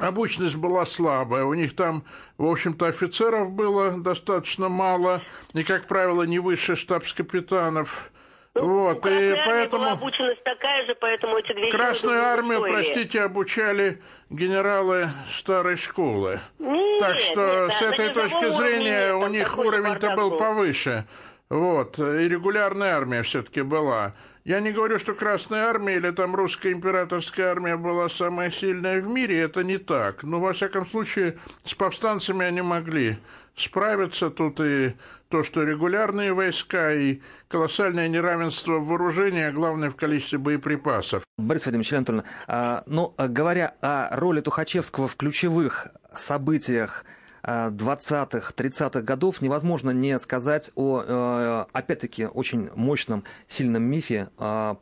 Обученность 0.00 0.56
была 0.56 0.86
слабая, 0.86 1.44
у 1.44 1.54
них 1.54 1.76
там, 1.76 2.04
в 2.38 2.46
общем-то, 2.46 2.86
офицеров 2.86 3.50
было 3.52 3.90
достаточно 3.98 4.68
мало, 4.68 5.22
и, 5.52 5.62
как 5.62 5.86
правило, 5.86 6.22
не 6.22 6.38
выше 6.38 6.74
штабс-капитанов. 6.74 8.10
Ну, 8.54 8.66
вот, 8.66 9.06
и 9.06 9.34
поэтому... 9.46 9.84
Была 9.84 9.92
обученность 9.92 10.42
такая 10.42 10.84
же, 10.86 10.96
поэтому 11.00 11.36
эти 11.36 11.52
две 11.52 11.70
Красную 11.70 12.20
армию, 12.20 12.62
простите, 12.62 13.22
обучали 13.22 14.02
генералы 14.28 15.10
старой 15.32 15.76
школы. 15.76 16.40
Нет, 16.58 17.00
так 17.00 17.16
что 17.16 17.66
нет, 17.66 17.74
с 17.74 17.80
да, 17.80 17.86
этой 17.86 18.08
точки 18.08 18.50
зрения 18.50 19.14
у 19.14 19.28
них 19.28 19.56
уровень-то 19.56 20.16
был 20.16 20.36
повыше. 20.36 21.04
Вот, 21.48 21.98
и 21.98 22.28
регулярная 22.28 22.96
армия 22.96 23.22
все-таки 23.22 23.62
была. 23.62 24.14
Я 24.44 24.60
не 24.60 24.72
говорю, 24.72 24.98
что 24.98 25.14
Красная 25.14 25.64
Армия 25.64 25.96
или 25.96 26.10
там 26.10 26.34
Русская 26.34 26.72
императорская 26.72 27.50
армия 27.50 27.76
была 27.76 28.08
самая 28.08 28.50
сильная 28.50 29.00
в 29.00 29.06
мире, 29.06 29.40
это 29.40 29.62
не 29.62 29.76
так. 29.76 30.22
Но, 30.22 30.40
во 30.40 30.54
всяком 30.54 30.86
случае, 30.86 31.38
с 31.64 31.74
повстанцами 31.74 32.46
они 32.46 32.62
могли 32.62 33.18
справиться. 33.54 34.30
Тут 34.30 34.60
и 34.60 34.94
то, 35.28 35.42
что 35.42 35.62
регулярные 35.62 36.32
войска, 36.32 36.92
и 36.92 37.20
колоссальное 37.48 38.08
неравенство 38.08 38.78
в 38.78 38.86
вооружении, 38.86 39.42
а 39.42 39.52
главное 39.52 39.90
в 39.90 39.96
количестве 39.96 40.38
боеприпасов. 40.38 41.22
Борис 41.36 41.64
Владимирович 41.64 41.92
Анатольевич, 41.92 42.26
а, 42.46 42.82
ну, 42.86 43.14
говоря 43.18 43.74
о 43.82 44.16
роли 44.16 44.40
Тухачевского 44.40 45.06
в 45.06 45.16
ключевых 45.16 45.88
событиях 46.16 47.04
20-х, 47.42 48.52
30-х 48.56 49.02
годов 49.02 49.40
невозможно 49.40 49.90
не 49.90 50.18
сказать 50.18 50.70
о, 50.74 51.02
э, 51.06 51.64
опять-таки, 51.72 52.26
очень 52.26 52.70
мощном, 52.74 53.24
сильном 53.46 53.82
мифе 53.84 54.28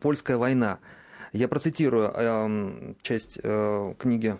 «Польская 0.01 0.37
война». 0.37 0.79
Я 1.33 1.49
процитирую 1.49 2.11
э, 2.15 2.95
часть 3.03 3.39
э, 3.43 3.95
книги 3.99 4.37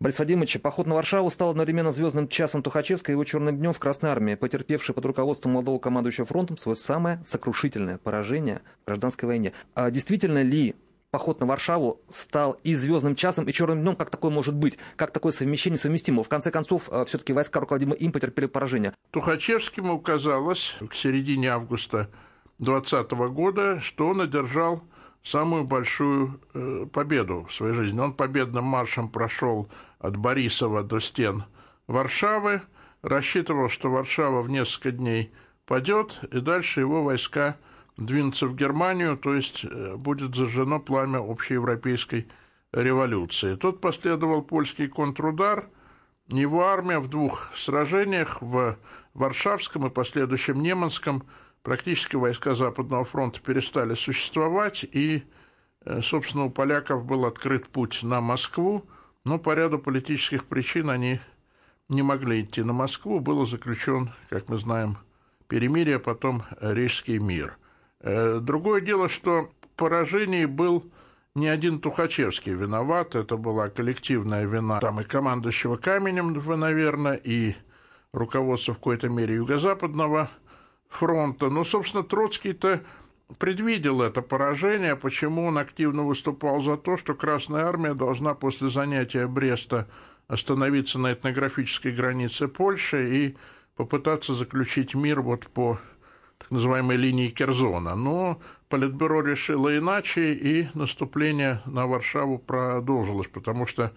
Бориса 0.00 0.18
Владимировича. 0.18 0.58
Поход 0.58 0.86
на 0.86 0.94
Варшаву 0.94 1.30
стал 1.30 1.50
одновременно 1.50 1.92
звездным 1.92 2.28
часом 2.28 2.62
Тухачевска 2.62 3.12
и 3.12 3.14
его 3.14 3.24
черным 3.24 3.56
днем 3.56 3.72
в 3.72 3.78
Красной 3.78 4.10
Армии, 4.10 4.34
потерпевшей 4.34 4.94
под 4.94 5.06
руководством 5.06 5.52
молодого 5.52 5.78
командующего 5.78 6.26
фронтом 6.26 6.58
свое 6.58 6.76
самое 6.76 7.22
сокрушительное 7.24 7.98
поражение 7.98 8.62
в 8.82 8.86
гражданской 8.86 9.26
войне. 9.26 9.52
А 9.74 9.90
действительно 9.90 10.42
ли 10.42 10.74
поход 11.14 11.38
на 11.38 11.46
Варшаву 11.46 12.00
стал 12.10 12.58
и 12.64 12.74
звездным 12.74 13.14
часом, 13.14 13.44
и 13.44 13.52
черным 13.52 13.82
днем, 13.82 13.94
как 13.94 14.10
такое 14.10 14.32
может 14.32 14.52
быть, 14.52 14.78
как 14.96 15.12
такое 15.12 15.30
совмещение 15.30 15.78
совместимо. 15.78 16.24
В 16.24 16.28
конце 16.28 16.50
концов, 16.50 16.88
э, 16.90 17.04
все-таки 17.06 17.32
войска, 17.32 17.60
руководимые 17.60 18.00
им, 18.00 18.10
потерпели 18.10 18.46
поражение. 18.46 18.94
Тухачевскому 19.12 20.00
казалось 20.00 20.76
к 20.90 20.94
середине 20.94 21.50
августа 21.50 22.10
2020 22.58 23.12
года, 23.28 23.78
что 23.78 24.08
он 24.08 24.22
одержал 24.22 24.82
самую 25.22 25.62
большую 25.62 26.40
э, 26.52 26.86
победу 26.92 27.46
в 27.48 27.54
своей 27.54 27.74
жизни. 27.74 28.00
Он 28.00 28.12
победным 28.12 28.64
маршем 28.64 29.08
прошел 29.08 29.68
от 30.00 30.16
Борисова 30.16 30.82
до 30.82 30.98
стен 30.98 31.44
Варшавы, 31.86 32.62
рассчитывал, 33.02 33.68
что 33.68 33.88
Варшава 33.88 34.42
в 34.42 34.50
несколько 34.50 34.90
дней 34.90 35.32
падет, 35.64 36.18
и 36.32 36.40
дальше 36.40 36.80
его 36.80 37.04
войска 37.04 37.56
двинуться 37.96 38.46
в 38.46 38.56
Германию, 38.56 39.16
то 39.16 39.34
есть 39.34 39.64
э, 39.64 39.96
будет 39.96 40.34
зажжено 40.34 40.80
пламя 40.80 41.18
общеевропейской 41.18 42.28
революции. 42.72 43.54
Тут 43.54 43.80
последовал 43.80 44.42
польский 44.42 44.86
контрудар. 44.86 45.68
Его 46.28 46.64
армия 46.64 46.98
в 46.98 47.08
двух 47.08 47.50
сражениях, 47.54 48.40
в 48.40 48.78
Варшавском 49.12 49.86
и 49.86 49.90
последующем 49.90 50.62
Неманском, 50.62 51.24
практически 51.62 52.16
войска 52.16 52.54
Западного 52.54 53.04
фронта 53.04 53.40
перестали 53.40 53.94
существовать, 53.94 54.84
и, 54.84 55.22
э, 55.84 56.00
собственно, 56.02 56.44
у 56.44 56.50
поляков 56.50 57.04
был 57.04 57.26
открыт 57.26 57.68
путь 57.68 58.02
на 58.02 58.20
Москву, 58.20 58.84
но 59.24 59.38
по 59.38 59.54
ряду 59.54 59.78
политических 59.78 60.46
причин 60.46 60.90
они 60.90 61.20
не 61.88 62.02
могли 62.02 62.42
идти 62.42 62.62
на 62.62 62.72
Москву. 62.72 63.20
Был 63.20 63.44
заключен, 63.46 64.10
как 64.30 64.48
мы 64.48 64.56
знаем, 64.56 64.96
перемирие, 65.46 65.98
потом 65.98 66.42
Рижский 66.60 67.18
мир– 67.18 67.56
другое 68.04 68.80
дело, 68.80 69.08
что 69.08 69.50
поражении 69.76 70.44
был 70.44 70.84
не 71.34 71.48
один 71.48 71.80
Тухачевский 71.80 72.52
виноват, 72.52 73.16
это 73.16 73.36
была 73.36 73.68
коллективная 73.68 74.44
вина 74.44 74.78
там 74.80 75.00
и 75.00 75.02
командующего 75.02 75.74
Каменем, 75.74 76.32
наверное, 76.60 77.16
и 77.16 77.56
руководства 78.12 78.74
в 78.74 78.78
какой-то 78.78 79.08
мере 79.08 79.34
Юго-Западного 79.36 80.30
фронта. 80.88 81.50
Но, 81.50 81.64
собственно, 81.64 82.04
Троцкий-то 82.04 82.82
предвидел 83.38 84.02
это 84.02 84.22
поражение, 84.22 84.94
почему 84.94 85.46
он 85.46 85.58
активно 85.58 86.04
выступал 86.04 86.60
за 86.60 86.76
то, 86.76 86.96
что 86.96 87.14
Красная 87.14 87.64
Армия 87.64 87.94
должна 87.94 88.34
после 88.34 88.68
занятия 88.68 89.26
Бреста 89.26 89.88
остановиться 90.28 90.98
на 90.98 91.12
этнографической 91.12 91.92
границе 91.92 92.48
Польши 92.48 93.16
и 93.16 93.36
попытаться 93.76 94.34
заключить 94.34 94.94
мир 94.94 95.20
вот 95.20 95.48
по 95.48 95.80
называемой 96.50 96.96
линии 96.96 97.28
Керзона. 97.28 97.94
Но 97.94 98.40
Политбюро 98.74 99.20
решило 99.22 99.78
иначе, 99.78 100.32
и 100.32 100.68
наступление 100.74 101.62
на 101.64 101.86
Варшаву 101.86 102.38
продолжилось, 102.38 103.28
потому 103.28 103.66
что, 103.66 103.92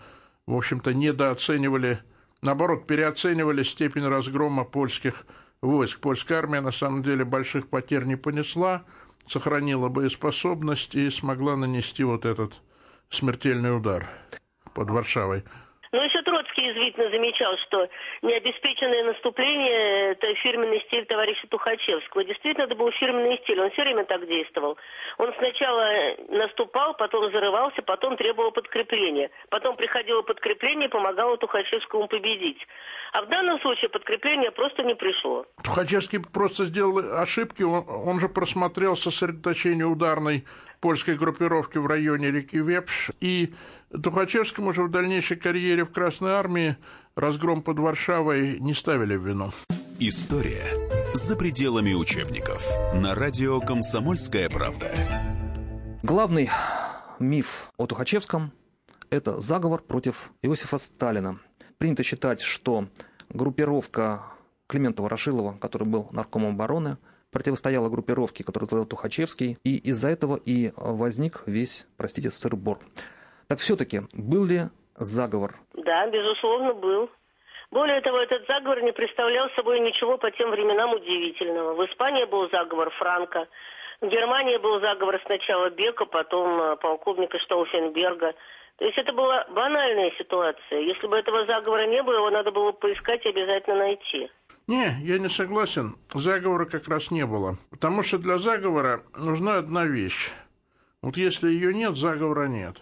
в 0.45 0.55
общем-то, 0.55 0.93
недооценивали, 0.93 1.99
наоборот, 2.43 2.85
переоценивали 2.85 3.63
степень 3.63 4.07
разгрома 4.07 4.65
польских 4.65 5.25
войск. 5.61 5.99
Польская 5.99 6.35
армия, 6.35 6.61
на 6.61 6.69
самом 6.69 7.01
деле, 7.01 7.25
больших 7.25 7.69
потерь 7.69 8.03
не 8.03 8.17
понесла, 8.17 8.83
сохранила 9.25 9.89
боеспособность 9.89 10.93
и 10.93 11.09
смогла 11.09 11.55
нанести 11.55 12.03
вот 12.03 12.25
этот 12.25 12.61
смертельный 13.09 13.75
удар 13.75 14.07
под 14.75 14.91
Варшавой. 14.91 15.43
Но 15.91 16.03
еще 16.03 16.21
Троцкий 16.21 16.71
извительно 16.71 17.09
замечал, 17.09 17.55
что 17.67 17.87
необеспеченное 18.21 19.03
наступление– 19.03 20.11
это 20.11 20.33
фирменный 20.35 20.81
стиль 20.87 21.05
товарища 21.05 21.47
Тухачевского. 21.47 22.23
Действительно, 22.23 22.65
это 22.65 22.75
был 22.75 22.91
фирменный 22.91 23.39
стиль, 23.43 23.59
он 23.61 23.71
все 23.71 23.83
время 23.83 24.03
так 24.05 24.27
действовал. 24.27 24.77
Он 25.17 25.33
сначала 25.37 25.87
наступал, 26.29 26.95
потом 26.95 27.31
зарывался, 27.31 27.81
потом 27.81 28.17
требовал 28.17 28.51
подкрепления. 28.51 29.29
Потом 29.49 29.77
приходило 29.77 30.21
подкрепление, 30.21 30.89
помогало 30.89 31.37
Тухачевскому 31.37 32.07
победить. 32.07 32.59
А 33.13 33.21
в 33.21 33.29
данном 33.29 33.59
случае 33.61 33.89
подкрепление 33.89 34.51
просто 34.51 34.83
не 34.83 34.95
пришло. 34.95 35.45
Тухачевский 35.63 36.19
просто 36.19 36.65
сделал 36.65 37.19
ошибки, 37.19 37.63
он, 37.63 37.85
он 37.87 38.19
же 38.19 38.27
просмотрел 38.27 38.95
сосредоточение 38.95 39.85
ударной 39.85 40.45
польской 40.81 41.15
группировки 41.15 41.77
в 41.77 41.87
районе 41.87 42.31
реки 42.31 42.57
Вепш. 42.57 43.11
И 43.19 43.53
Тухачевскому 43.91 44.73
же 44.73 44.83
в 44.83 44.91
дальнейшей 44.91 45.37
карьере 45.37 45.85
в 45.85 45.91
Красной 45.91 46.31
Армии 46.31 46.75
разгром 47.15 47.61
под 47.61 47.79
Варшавой 47.79 48.59
не 48.59 48.73
ставили 48.73 49.15
в 49.15 49.25
вину. 49.25 49.51
История 49.99 50.65
за 51.13 51.37
пределами 51.37 51.93
учебников. 51.93 52.67
На 52.93 53.15
радио 53.15 53.61
«Комсомольская 53.61 54.49
правда». 54.49 54.91
Главный 56.03 56.49
миф 57.19 57.71
о 57.77 57.87
Тухачевском– 57.87 58.51
это 59.09 59.39
заговор 59.39 59.81
против 59.81 60.31
Иосифа 60.41 60.77
Сталина. 60.77 61.39
Принято 61.77 62.03
считать, 62.03 62.41
что 62.41 62.89
группировка 63.29 64.23
Климента 64.67 65.01
Ворошилова, 65.01 65.57
который 65.59 65.87
был 65.87 66.09
наркомом 66.11 66.55
обороны, 66.55 66.97
противостояла 67.31 67.89
группировке, 67.89 68.43
которую 68.43 68.65
возглавлял 68.65 68.85
Тухачевский, 68.85 69.57
и 69.63 69.77
из-за 69.77 70.09
этого 70.09 70.35
и 70.35 70.73
возник 70.75 71.43
весь, 71.45 71.87
простите, 71.95 72.31
сыр-бор. 72.31 72.79
Так 73.47 73.59
все-таки 73.59 74.01
был 74.13 74.45
ли 74.45 74.63
заговор? 74.95 75.55
Да, 75.73 76.07
безусловно, 76.07 76.73
был. 76.73 77.09
Более 77.71 78.01
того, 78.01 78.17
этот 78.19 78.47
заговор 78.47 78.81
не 78.81 78.93
представлял 78.93 79.49
собой 79.55 79.79
ничего 79.79 80.17
по 80.17 80.31
тем 80.31 80.51
временам 80.51 80.93
удивительного. 80.93 81.73
В 81.73 81.85
Испании 81.85 82.25
был 82.25 82.49
заговор 82.49 82.89
Франка, 82.91 83.47
в 83.99 84.07
Германии 84.07 84.57
был 84.57 84.79
заговор 84.79 85.19
сначала 85.25 85.69
Бека, 85.71 86.05
потом 86.05 86.61
э, 86.61 86.75
полковника 86.77 87.39
Штауфенберга. 87.39 88.33
То 88.77 88.85
есть 88.85 88.97
это 88.97 89.11
была 89.11 89.45
банальная 89.49 90.11
ситуация. 90.19 90.81
Если 90.81 91.07
бы 91.07 91.17
этого 91.17 91.47
заговора 91.47 91.87
не 91.87 92.03
было, 92.03 92.17
его 92.17 92.29
надо 92.29 92.51
было 92.51 92.71
поискать 92.73 93.25
и 93.25 93.29
обязательно 93.29 93.77
найти. 93.77 94.29
Не, 94.67 94.93
я 95.01 95.17
не 95.17 95.29
согласен. 95.29 95.95
Заговора 96.13 96.65
как 96.65 96.87
раз 96.87 97.09
не 97.09 97.25
было. 97.25 97.57
Потому 97.71 98.03
что 98.03 98.19
для 98.19 98.37
заговора 98.37 99.01
нужна 99.15 99.57
одна 99.57 99.85
вещь. 99.85 100.29
Вот 101.01 101.17
если 101.17 101.49
ее 101.49 101.73
нет, 101.73 101.95
заговора 101.95 102.47
нет. 102.47 102.77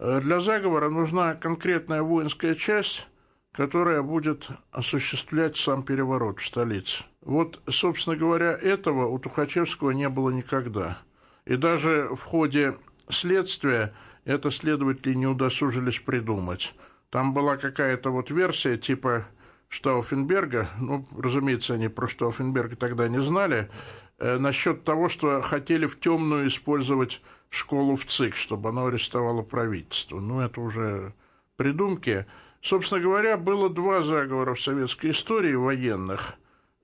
Э, 0.00 0.20
для 0.22 0.40
заговора 0.40 0.88
нужна 0.88 1.34
конкретная 1.34 2.02
воинская 2.02 2.54
часть, 2.54 3.06
которая 3.52 4.02
будет 4.02 4.48
осуществлять 4.72 5.58
сам 5.58 5.82
переворот 5.82 6.40
в 6.40 6.46
столице. 6.46 7.04
Вот, 7.20 7.60
собственно 7.68 8.16
говоря, 8.16 8.52
этого 8.52 9.06
у 9.06 9.18
Тухачевского 9.18 9.90
не 9.90 10.08
было 10.08 10.30
никогда. 10.30 10.98
И 11.44 11.56
даже 11.56 12.08
в 12.14 12.22
ходе 12.22 12.78
следствия 13.10 13.92
это 14.24 14.50
следователи 14.50 15.12
не 15.12 15.26
удосужились 15.26 16.00
придумать. 16.00 16.74
Там 17.10 17.34
была 17.34 17.56
какая-то 17.56 18.10
вот 18.10 18.30
версия 18.30 18.78
типа 18.78 19.26
Штауфенберга, 19.68 20.70
ну, 20.80 21.06
разумеется, 21.16 21.74
они 21.74 21.88
про 21.88 22.08
Штауфенберга 22.08 22.76
тогда 22.76 23.06
не 23.08 23.20
знали, 23.20 23.70
насчет 24.20 24.84
того, 24.84 25.08
что 25.08 25.42
хотели 25.42 25.86
в 25.86 25.98
темную 25.98 26.48
использовать 26.48 27.22
школу 27.48 27.96
в 27.96 28.06
ЦИК, 28.06 28.34
чтобы 28.34 28.68
оно 28.68 28.86
арестовало 28.86 29.42
правительство. 29.42 30.20
Ну, 30.20 30.40
это 30.40 30.60
уже 30.60 31.14
придумки. 31.56 32.26
Собственно 32.62 33.00
говоря, 33.00 33.36
было 33.36 33.70
два 33.70 34.02
заговора 34.02 34.54
в 34.54 34.60
советской 34.60 35.10
истории 35.10 35.54
военных, 35.54 36.34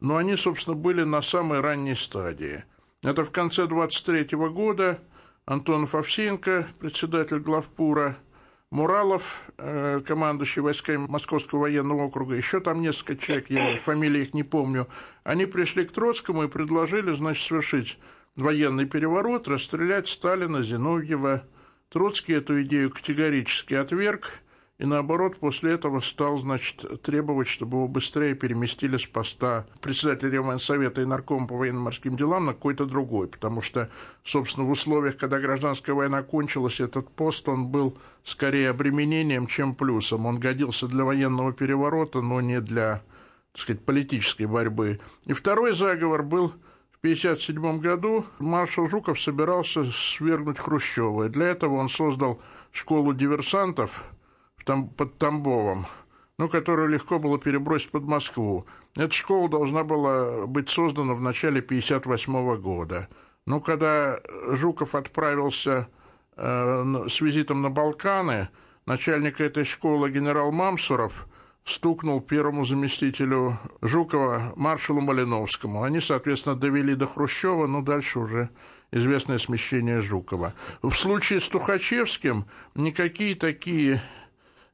но 0.01 0.17
они, 0.17 0.37
собственно, 0.37 0.75
были 0.75 1.03
на 1.03 1.21
самой 1.23 1.61
ранней 1.61 1.95
стадии. 1.95 2.65
Это 3.03 3.25
в 3.25 3.31
конце 3.31 3.67
23 3.67 4.37
года 4.37 4.99
Антон 5.45 5.89
Овсеенко, 5.91 6.67
председатель 6.81 7.39
главпура, 7.39 8.17
Муралов, 8.71 9.43
э, 9.59 10.01
командующий 10.05 10.63
войсками 10.63 11.07
Московского 11.07 11.61
военного 11.61 12.05
округа, 12.05 12.35
еще 12.35 12.61
там 12.61 12.83
несколько 12.83 13.17
человек, 13.17 13.51
я 13.51 13.79
фамилии 13.79 14.23
их 14.23 14.35
не 14.35 14.43
помню, 14.43 14.89
они 15.23 15.47
пришли 15.47 15.85
к 15.85 15.93
Троцкому 15.93 16.45
и 16.45 16.49
предложили, 16.49 17.13
значит, 17.15 17.47
совершить 17.47 17.99
военный 18.35 18.87
переворот, 18.87 19.49
расстрелять 19.49 20.09
Сталина, 20.09 20.63
Зиновьева. 20.63 21.45
Троцкий 21.89 22.35
эту 22.35 22.63
идею 22.63 22.91
категорически 22.91 23.75
отверг– 23.75 24.33
и 24.79 24.85
наоборот, 24.85 25.39
после 25.39 25.73
этого 25.73 26.01
стал, 26.01 26.37
значит, 26.37 27.01
требовать, 27.01 27.49
чтобы 27.49 27.79
его 27.79 27.89
быстрее 27.89 28.35
переместили 28.35 28.99
с 28.99 29.07
поста 29.07 29.67
председателя 29.81 30.33
Реввоенсовета 30.33 31.01
и 31.01 31.07
наркома 31.07 31.47
по 31.47 31.57
военно-морским 31.57 32.15
делам 32.15 32.45
на 32.45 32.53
какой-то 32.53 32.85
другой, 32.85 33.27
потому 33.29 33.63
что, 33.63 33.89
собственно, 34.23 34.67
в 34.67 34.71
условиях, 34.71 35.17
когда 35.17 35.39
гражданская 35.39 35.97
война 35.97 36.21
кончилась, 36.21 36.81
этот 36.81 37.09
пост, 37.11 37.49
он 37.49 37.69
был 37.69 37.97
скорее 38.23 38.69
обременением, 38.69 39.47
чем 39.47 39.75
плюсом. 39.75 40.27
Он 40.27 40.39
годился 40.39 40.89
для 40.89 41.05
военного 41.05 41.55
переворота, 41.55 42.21
но 42.21 42.43
не 42.43 42.61
для, 42.61 43.03
так 43.53 43.63
сказать, 43.63 43.83
политической 43.83 44.45
борьбы. 44.45 45.01
И 45.25 45.33
второй 45.33 45.73
заговор 45.73 46.23
был 46.23 46.49
в 46.49 46.99
1957 46.99 47.81
году. 47.81 48.27
Маршал 48.41 48.91
Жуков 48.91 49.19
собирался 49.19 49.87
свергнуть 49.87 50.59
Хрущева, 50.59 51.25
и 51.25 51.29
для 51.31 51.47
этого 51.47 51.77
он 51.77 51.89
создал 51.89 52.43
школу 52.73 53.15
диверсантов– 53.15 54.05
там, 54.67 54.89
под 54.89 55.17
Тамбовом, 55.17 55.87
ну, 56.39 56.49
которую 56.49 56.89
легко 56.89 57.19
было 57.19 57.39
перебросить 57.39 57.91
под 57.91 58.03
Москву. 58.03 58.67
Эта 58.97 59.15
школа 59.15 59.49
должна 59.49 59.85
была 59.85 60.47
быть 60.47 60.69
создана 60.69 61.15
в 61.15 61.23
начале 61.23 61.61
1958 61.61 62.61
года. 62.61 63.09
Но 63.47 63.61
когда 63.61 64.21
Жуков 64.51 64.95
отправился 64.95 65.89
э, 66.37 67.05
с 67.09 67.21
визитом 67.21 67.63
на 67.63 67.71
Балканы, 67.71 68.49
начальник 68.87 69.41
этой 69.41 69.65
школы 69.65 70.11
генерал 70.11 70.51
Мамсуров 70.51 71.29
стукнул 71.65 72.21
первому 72.21 72.65
заместителю 72.65 73.59
Жукова, 73.83 74.53
маршалу 74.57 75.01
Малиновскому. 75.01 75.85
Они, 75.85 76.01
соответственно, 76.01 76.57
довели 76.57 76.97
до 76.97 77.07
Хрущева, 77.07 77.67
но 77.67 77.83
дальше 77.83 78.19
уже 78.19 78.51
известное 78.91 79.39
смещение 79.39 80.01
Жукова. 80.01 80.55
В 80.83 80.93
случае 80.93 81.41
с 81.41 81.49
Тухачевским 81.49 82.47
никакие 82.75 83.37
такие 83.37 84.01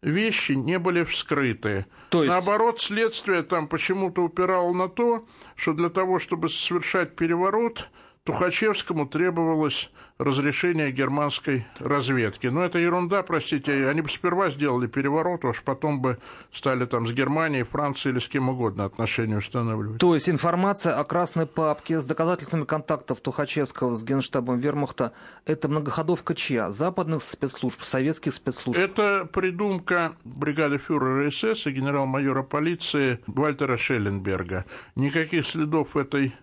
вещи 0.02 0.52
не 0.52 0.78
были 0.78 1.04
вскрыты. 1.04 1.86
То 2.10 2.24
есть... 2.24 2.34
Наоборот, 2.34 2.80
следствие 2.80 3.42
там 3.42 3.68
почему-то 3.68 4.22
упирало 4.22 4.72
на 4.72 4.88
то, 4.88 5.24
что 5.56 5.72
для 5.72 5.88
того, 5.88 6.18
чтобы 6.18 6.48
совершать 6.48 7.16
переворот, 7.16 7.88
Тухачевскому 8.24 9.06
требовалось 9.06 9.90
разрешение 10.18 10.90
германской 10.92 11.66
разведки. 11.78 12.46
Но 12.46 12.64
это 12.64 12.78
ерунда, 12.78 13.22
простите, 13.22 13.88
они 13.88 14.02
бы 14.02 14.08
сперва 14.08 14.50
сделали 14.50 14.86
переворот, 14.86 15.44
уж 15.44 15.62
потом 15.62 16.00
бы 16.00 16.18
стали 16.52 16.84
там 16.86 17.06
с 17.06 17.12
Германией, 17.12 17.64
Францией 17.64 18.12
или 18.14 18.18
с 18.20 18.28
кем 18.28 18.48
угодно 18.48 18.84
отношения 18.84 19.38
устанавливать. 19.38 19.98
То 19.98 20.14
есть 20.14 20.28
информация 20.28 20.98
о 20.98 21.04
красной 21.04 21.46
папке 21.46 22.00
с 22.00 22.04
доказательствами 22.04 22.64
контактов 22.64 23.20
Тухачевского 23.20 23.94
с 23.94 24.04
генштабом 24.04 24.58
Вермахта– 24.58 25.12
это 25.46 25.68
многоходовка 25.68 26.34
чья? 26.34 26.70
Западных 26.70 27.22
спецслужб, 27.22 27.82
советских 27.82 28.34
спецслужб? 28.34 28.78
Это 28.78 29.28
придумка 29.32 30.14
бригады 30.24 30.78
фюрера 30.78 31.30
СС 31.30 31.66
и 31.66 31.70
генерал-майора 31.70 32.42
полиции 32.42 33.20
Вальтера 33.26 33.76
Шелленберга. 33.76 34.64
Никаких 34.94 35.46
следов 35.46 35.96
этой 35.96 36.34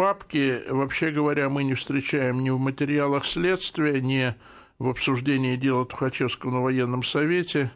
папки, 0.00 0.62
вообще 0.66 1.10
говоря, 1.10 1.50
мы 1.50 1.62
не 1.62 1.74
встречаем 1.74 2.42
ни 2.42 2.48
в 2.48 2.58
материалах 2.58 3.26
следствия, 3.26 4.00
ни 4.00 4.34
в 4.78 4.88
обсуждении 4.88 5.56
дела 5.56 5.84
Тухачевского 5.84 6.52
на 6.52 6.62
военном 6.62 7.02
совете. 7.02 7.70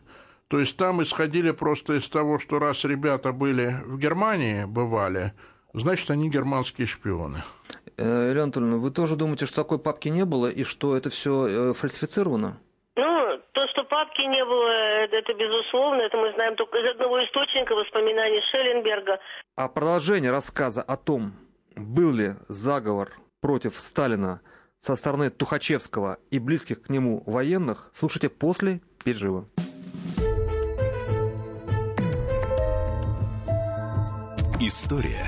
То 0.48 0.58
есть 0.58 0.74
там 0.78 1.02
исходили 1.02 1.50
просто 1.50 1.98
из 1.98 2.08
того, 2.08 2.38
что 2.38 2.58
раз 2.58 2.86
ребята 2.86 3.32
были 3.32 3.76
в 3.84 3.98
Германии, 3.98 4.64
бывали, 4.64 5.34
значит, 5.74 6.10
они 6.10 6.30
германские 6.30 6.86
шпионы. 6.86 7.42
Э, 7.98 8.28
Елена 8.30 8.44
Анатольевна, 8.44 8.76
вы 8.78 8.90
тоже 8.90 9.16
думаете, 9.16 9.44
что 9.44 9.56
такой 9.56 9.78
папки 9.78 10.08
не 10.08 10.24
было 10.24 10.46
и 10.46 10.64
что 10.64 10.96
это 10.96 11.10
все 11.10 11.46
э, 11.46 11.72
фальсифицировано? 11.74 12.58
Ну, 12.96 13.38
то, 13.52 13.68
что 13.68 13.84
папки 13.84 14.22
не 14.22 14.42
было, 14.46 14.70
это 14.70 15.34
безусловно, 15.34 16.00
это 16.00 16.16
мы 16.16 16.32
знаем 16.32 16.56
только 16.56 16.78
из 16.78 16.88
одного 16.88 17.22
источника 17.22 17.74
воспоминаний 17.74 18.40
Шелленберга. 18.50 19.18
А 19.56 19.68
продолжение 19.68 20.30
рассказа 20.30 20.80
о 20.80 20.96
том, 20.96 21.34
был 21.76 22.12
ли 22.12 22.36
заговор 22.48 23.12
против 23.40 23.80
Сталина 23.80 24.40
со 24.80 24.96
стороны 24.96 25.30
Тухачевского 25.30 26.18
и 26.30 26.38
близких 26.38 26.82
к 26.82 26.90
нему 26.90 27.22
военных, 27.26 27.90
слушайте 27.98 28.28
после 28.28 28.80
перерыва. 29.02 29.48
История 34.60 35.26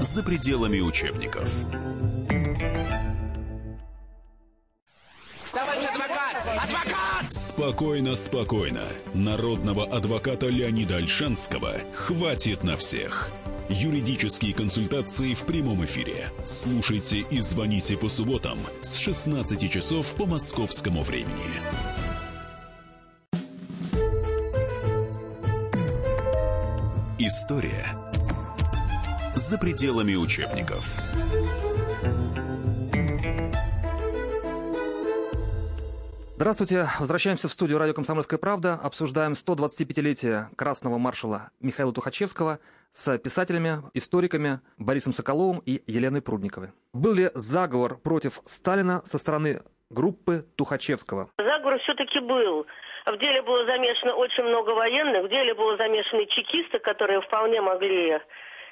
за 0.00 0.22
пределами 0.22 0.80
учебников. 0.80 1.50
Товарищ 5.52 5.84
адвокат! 5.84 6.36
Адвокат! 6.62 7.32
Спокойно, 7.32 8.14
спокойно. 8.14 8.84
Народного 9.14 9.84
адвоката 9.84 10.46
Леонида 10.46 10.96
Альшанского 10.96 11.80
хватит 11.94 12.62
на 12.62 12.76
всех. 12.76 13.30
Юридические 13.68 14.54
консультации 14.54 15.34
в 15.34 15.44
прямом 15.44 15.84
эфире. 15.84 16.30
Слушайте 16.44 17.18
и 17.18 17.40
звоните 17.40 17.96
по 17.96 18.08
субботам 18.08 18.58
с 18.80 18.94
16 18.94 19.70
часов 19.70 20.14
по 20.14 20.24
московскому 20.24 21.02
времени. 21.02 21.60
История 27.18 27.96
за 29.34 29.58
пределами 29.58 30.14
учебников. 30.14 30.88
Здравствуйте. 36.36 36.88
Возвращаемся 37.00 37.48
в 37.48 37.52
студию 37.52 37.78
радио 37.78 37.94
«Комсомольская 37.94 38.38
правда». 38.38 38.74
Обсуждаем 38.74 39.32
125-летие 39.32 40.48
Красного 40.54 40.98
маршала 40.98 41.50
Михаила 41.60 41.92
Тухачевского 41.92 42.60
с 42.90 43.18
писателями, 43.18 43.82
историками 43.94 44.60
Борисом 44.78 45.12
Соколовым 45.12 45.62
и 45.66 45.82
Еленой 45.86 46.22
Прудниковой. 46.22 46.70
Был 46.92 47.14
ли 47.14 47.30
заговор 47.34 47.98
против 47.98 48.40
Сталина 48.44 49.02
со 49.04 49.18
стороны 49.18 49.62
группы 49.90 50.46
Тухачевского? 50.56 51.30
Заговор 51.38 51.78
все-таки 51.80 52.20
был. 52.20 52.66
В 53.06 53.18
деле 53.18 53.42
было 53.42 53.64
замешано 53.66 54.14
очень 54.14 54.44
много 54.44 54.70
военных, 54.70 55.24
в 55.24 55.28
деле 55.28 55.54
было 55.54 55.76
замешаны 55.76 56.26
чекисты, 56.26 56.78
которые 56.78 57.20
вполне 57.20 57.60
могли 57.60 58.18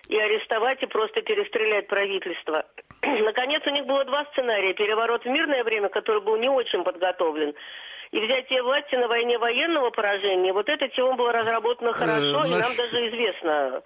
и 0.08 0.18
арестовать, 0.18 0.82
и 0.82 0.86
просто 0.86 1.22
перестрелять 1.22 1.86
правительство. 1.86 2.66
Наконец, 3.02 3.62
у 3.66 3.70
них 3.70 3.86
было 3.86 4.04
два 4.04 4.24
сценария. 4.32 4.74
Переворот 4.74 5.24
в 5.24 5.28
мирное 5.28 5.64
время, 5.64 5.88
который 5.88 6.20
был 6.20 6.36
не 6.36 6.48
очень 6.48 6.82
подготовлен, 6.82 7.54
и 8.10 8.20
взятие 8.20 8.62
власти 8.62 8.94
на 8.96 9.08
войне 9.08 9.38
военного 9.38 9.90
поражения. 9.90 10.52
Вот 10.52 10.68
эта 10.68 10.88
тема 10.88 11.14
была 11.16 11.32
разработана 11.32 11.90
э, 11.90 11.92
хорошо, 11.92 12.44
э, 12.44 12.48
и 12.48 12.50
нам 12.50 12.76
даже 12.76 13.08
известно 13.08 13.82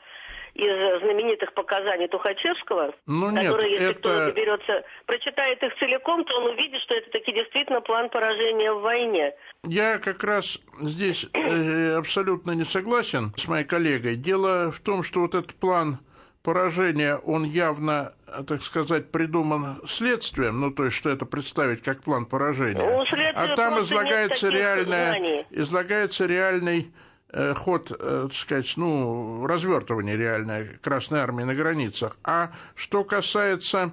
из 0.59 1.01
знаменитых 1.03 1.55
показаний 1.55 2.09
Тухачевского, 2.09 2.93
ну, 3.07 3.31
нет, 3.31 3.53
который, 3.53 3.71
если 3.71 3.91
это... 3.91 3.99
кто 4.01 4.27
доберется, 4.27 4.85
прочитает 5.07 5.63
их 5.63 5.73
целиком, 5.79 6.25
то 6.25 6.37
он 6.37 6.51
увидит, 6.53 6.81
что 6.83 6.97
это 6.97 7.11
таки 7.11 7.33
действительно 7.33 7.81
план 7.81 8.11
поражения 8.11 8.73
в 8.73 8.81
войне. 8.81 9.35
Я 9.63 9.99
как 9.99 10.25
раз 10.25 10.59
здесь 10.81 11.27
э, 11.33 11.95
абсолютно 11.97 12.51
не 12.53 12.65
согласен 12.65 13.33
с 13.37 13.47
моей 13.47 13.65
коллегой. 13.65 14.17
Дело 14.17 14.73
в 14.73 14.81
том, 14.81 15.05
что 15.05 15.21
вот 15.21 15.37
этот 15.37 15.55
план 15.55 16.01
поражения, 16.43 17.15
он 17.15 17.45
явно, 17.45 18.15
так 18.49 18.63
сказать, 18.63 19.13
придуман 19.13 19.81
следствием, 19.87 20.61
ну, 20.61 20.73
то 20.73 20.87
есть, 20.87 20.97
что 20.97 21.11
это 21.11 21.25
представить 21.25 21.83
как 21.85 22.03
план 22.03 22.27
поражения. 22.27 22.83
Ну, 22.83 23.05
а 23.35 23.55
там 23.55 23.81
излагается, 23.81 24.49
реальное, 24.49 25.47
излагается 25.51 26.27
реальный 26.27 26.91
ход, 27.33 27.91
э, 27.91 28.29
так 28.29 28.37
сказать, 28.37 28.73
ну, 28.77 29.47
развертывание 29.47 30.17
реальное 30.17 30.79
Красной 30.83 31.21
Армии 31.21 31.45
на 31.45 31.55
границах. 31.55 32.17
А 32.25 32.53
что 32.75 33.05
касается 33.05 33.93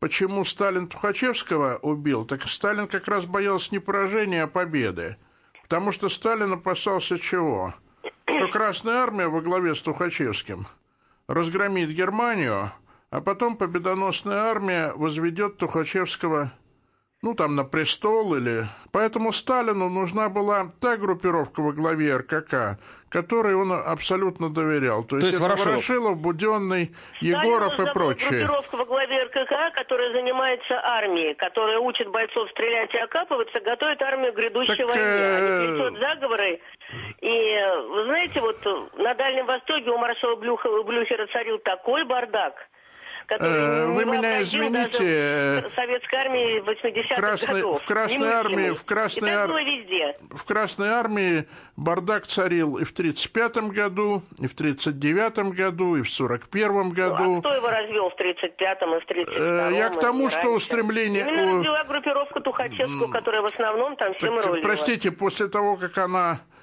почему 0.00 0.44
Сталин 0.44 0.88
Тухачевского 0.88 1.78
убил, 1.82 2.24
так 2.24 2.42
Сталин 2.42 2.88
как 2.88 3.08
раз 3.08 3.26
боялся 3.26 3.68
не 3.72 3.78
поражения, 3.78 4.42
а 4.42 4.48
победы. 4.48 5.16
Потому 5.62 5.92
что 5.92 6.08
Сталин 6.08 6.52
опасался 6.52 7.18
чего? 7.18 7.74
Что 8.26 8.46
Красная 8.48 8.96
Армия 8.96 9.28
во 9.28 9.40
главе 9.40 9.74
с 9.74 9.80
Тухачевским– 9.80 10.66
разгромит 11.26 11.90
Германию, 11.90 12.72
а 13.10 13.20
потом 13.20 13.56
победоносная 13.56 14.38
армия 14.38 14.92
возведет 14.94 15.56
Тухачевского, 15.56 16.52
ну, 17.24 17.34
там, 17.34 17.56
на 17.56 17.64
престол 17.64 18.34
или... 18.34 18.66
Поэтому 18.92 19.32
Сталину 19.32 19.88
нужна 19.88 20.28
была 20.28 20.70
та 20.78 20.98
группировка 20.98 21.62
во 21.62 21.72
главе 21.72 22.16
РКК, 22.16 22.78
которой 23.08 23.54
он 23.54 23.72
абсолютно 23.72 24.50
доверял. 24.50 25.02
То, 25.02 25.08
То 25.08 25.16
есть, 25.16 25.28
есть 25.28 25.40
Ворошилов, 25.40 25.68
Ворошилов 25.68 26.18
Буденный, 26.18 26.94
Егоров 27.22 27.80
и 27.80 27.90
прочие. 27.92 28.28
группировка 28.28 28.76
во 28.76 28.84
главе 28.84 29.22
РКК, 29.22 29.74
которая 29.74 30.12
занимается 30.12 30.78
армией, 30.84 31.32
которая 31.34 31.78
учит 31.78 32.08
бойцов 32.10 32.50
стрелять 32.50 32.92
и 32.94 32.98
окапываться, 32.98 33.58
готовит 33.60 34.02
армию 34.02 34.34
к 34.34 34.36
грядущей 34.36 34.76
так, 34.76 34.86
войне. 34.86 35.36
Они 35.36 35.78
плетет 35.78 36.00
заговоры. 36.00 36.60
И, 37.22 37.58
вы 37.88 38.04
знаете, 38.04 38.40
вот 38.42 38.62
на 38.98 39.14
Дальнем 39.14 39.46
Востоке 39.46 39.88
у 39.88 39.96
маршала 39.96 40.36
Блюхера 40.36 41.26
царил 41.28 41.58
такой 41.58 42.04
бардак– 42.04 42.54
который 43.26 43.86
Вы 43.92 44.04
меня 44.04 44.42
извините. 44.42 45.64
Советской 45.74 46.14
армии 46.16 46.60
80-х 46.60 47.14
Красной, 47.14 47.62
годов. 47.62 47.82
В 47.82 47.84
Красной 47.86 48.28
армии, 48.28 48.70
в 48.70 48.84
Красной, 48.84 49.30
ар... 49.30 49.50
везде. 49.50 50.16
в 50.30 50.44
Красной 50.44 50.88
армии 50.88 51.46
бардак 51.76 52.26
царил 52.26 52.76
и 52.78 52.84
в 52.84 52.92
35-м 52.92 53.70
году, 53.70 54.22
и 54.38 54.46
в 54.46 54.54
39-м 54.54 55.50
году, 55.50 55.96
и 55.96 56.02
в 56.02 56.08
41-м 56.08 56.90
году. 56.90 57.24
Ну, 57.24 57.38
а 57.38 57.40
кто 57.40 57.54
его 57.54 57.68
развел 57.68 58.10
в 58.10 58.20
35-м 58.20 58.94
и 58.94 59.00
в 59.00 59.08
37-м? 59.08 59.74
Я 59.74 59.88
к 59.88 60.00
тому, 60.00 60.28
что 60.28 60.48
устремление... 60.48 61.22
Именно 61.22 61.58
развела 61.58 61.84
группировку 61.84 62.40
Тухачевскую, 62.40 63.08
которая 63.10 63.42
в 63.42 63.46
основном 63.46 63.96
там 63.96 64.14
всем 64.14 64.36
так, 64.36 64.46
рулила. 64.46 64.62
Простите, 64.62 65.10
после 65.10 65.48
того, 65.48 65.76
как 65.76 65.96
она 65.98 66.40
Э, 66.44 66.53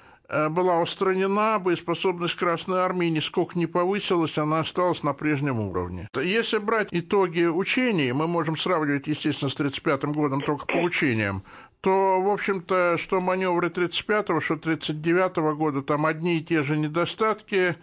была 0.50 0.80
устранена, 0.80 1.58
боеспособность 1.58 2.36
Красной 2.36 2.78
Армии 2.78 3.06
нисколько 3.06 3.58
не 3.58 3.66
повысилась, 3.66 4.38
она 4.38 4.60
осталась 4.60 5.02
на 5.02 5.12
прежнем 5.12 5.60
уровне. 5.60 6.08
Если 6.14 6.58
брать 6.58 6.88
итоги 6.90 7.44
учений, 7.44 8.12
мы 8.12 8.26
можем 8.26 8.56
сравнивать, 8.56 9.06
естественно, 9.06 9.50
с 9.50 9.54
1935 9.54 10.16
годом 10.16 10.40
только 10.40 10.66
по 10.66 10.76
учениям, 10.76 11.42
то, 11.82 12.20
в 12.20 12.28
общем-то, 12.28 12.96
что 12.96 13.20
маневры 13.20 13.68
35-го, 13.68 14.40
что 14.40 14.54
39-го 14.54 15.56
года, 15.56 15.82
там 15.82 16.06
одни 16.06 16.38
и 16.38 16.44
те 16.44 16.62
же 16.62 16.76
недостатки, 16.76 17.76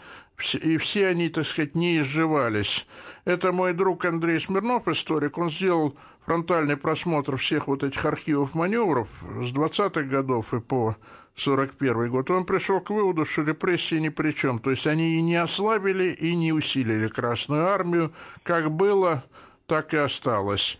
и 0.53 0.77
все 0.77 1.07
они, 1.07 1.27
так 1.29 1.45
сказать, 1.45 1.75
не 1.75 1.99
изживались. 1.99 2.87
Это 3.25 3.51
мой 3.51 3.73
друг 3.73 4.05
Андрей 4.05 4.39
Смирнов, 4.39 4.87
историк, 4.87 5.37
он 5.37 5.49
сделал 5.49 5.97
фронтальный 6.29 6.77
просмотр 6.77 7.37
всех 7.37 7.67
вот 7.67 7.83
этих 7.83 8.05
архивов 8.05 8.53
маневров 8.53 9.07
с 9.41 9.51
20-х 9.51 10.03
годов 10.03 10.53
и 10.53 10.59
по 10.59 10.95
41 11.35 12.11
год, 12.11 12.29
он 12.29 12.45
пришел 12.45 12.79
к 12.81 12.91
выводу, 12.91 13.25
что 13.25 13.41
репрессии 13.41 13.95
ни 13.95 14.09
при 14.09 14.31
чем. 14.31 14.59
То 14.59 14.69
есть 14.69 14.85
они 14.85 15.15
и 15.15 15.21
не 15.23 15.37
ослабили, 15.37 16.13
и 16.13 16.35
не 16.35 16.53
усилили 16.53 17.07
Красную 17.07 17.65
Армию. 17.65 18.13
Как 18.43 18.69
было, 18.69 19.23
так 19.65 19.95
и 19.95 19.97
осталось. 19.97 20.77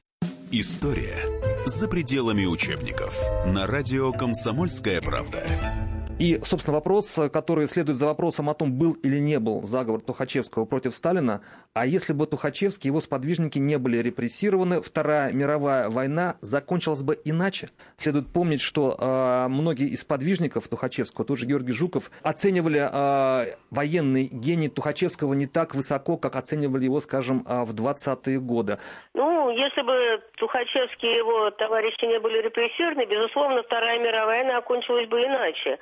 История 0.51 1.17
за 1.65 1.87
пределами 1.87 2.45
учебников. 2.45 3.17
На 3.47 3.65
радио 3.65 4.11
«Комсомольская 4.11 5.01
правда». 5.01 5.88
И, 6.19 6.37
собственно, 6.43 6.75
вопрос, 6.75 7.17
который 7.31 7.65
следует 7.69 7.97
за 7.97 8.05
вопросом 8.07 8.49
о 8.49 8.53
том, 8.53 8.73
был 8.73 8.91
или 8.91 9.19
не 9.19 9.39
был 9.39 9.63
заговор 9.63 10.01
Тухачевского 10.01 10.65
против 10.65 10.93
Сталина, 10.93 11.41
а 11.73 11.85
если 11.85 12.11
бы 12.11 12.27
Тухачевский 12.27 12.89
и 12.89 12.91
его 12.91 12.99
сподвижники 12.99 13.57
не 13.57 13.77
были 13.77 13.99
репрессированы, 13.99 14.81
Вторая 14.81 15.31
мировая 15.31 15.89
война 15.89 16.35
закончилась 16.41 17.03
бы 17.03 17.17
иначе. 17.23 17.69
Следует 17.95 18.33
помнить, 18.33 18.59
что 18.59 18.97
э, 18.99 19.47
многие 19.47 19.87
из 19.87 20.01
сподвижников 20.01 20.67
Тухачевского, 20.67 21.25
тот 21.25 21.37
же 21.37 21.45
Георгий 21.45 21.71
Жуков, 21.71 22.11
оценивали 22.21 22.89
э, 22.91 23.55
военный 23.71 24.25
гений 24.29 24.67
Тухачевского 24.67 25.33
не 25.35 25.47
так 25.47 25.73
высоко, 25.73 26.17
как 26.17 26.35
оценивали 26.35 26.83
его, 26.83 26.99
скажем, 26.99 27.45
э, 27.47 27.63
в 27.63 27.73
20-е 27.73 28.41
годы. 28.41 28.77
Ну, 29.13 29.51
если 29.51 29.83
бы 29.83 30.21
Тухачевский 30.35 31.13
и 31.13 31.17
его 31.17 31.49
товарищи 31.51 32.03
не 32.03 32.19
были 32.19 32.41
репрессированы, 32.41 33.05
безусловно, 33.05 33.63
Вторая 33.63 33.99
мировая 33.99 34.39
война 34.39 34.57
окончилась 34.57 35.07
бы 35.07 35.21
иначе. 35.21 35.79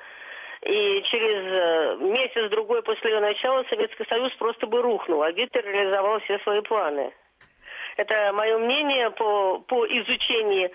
И 0.62 1.02
через 1.02 1.44
э, 1.44 1.96
месяц-другой 2.00 2.82
после 2.82 3.12
ее 3.12 3.20
начала 3.20 3.64
Советский 3.70 4.04
Союз 4.08 4.32
просто 4.34 4.66
бы 4.66 4.82
рухнул, 4.82 5.22
а 5.22 5.32
Гитлер 5.32 5.64
реализовал 5.64 6.18
все 6.20 6.38
свои 6.40 6.60
планы. 6.62 7.12
Это 7.96 8.32
мое 8.32 8.58
мнение 8.58 9.10
по, 9.10 9.60
по 9.60 9.86
изучению 9.86 10.70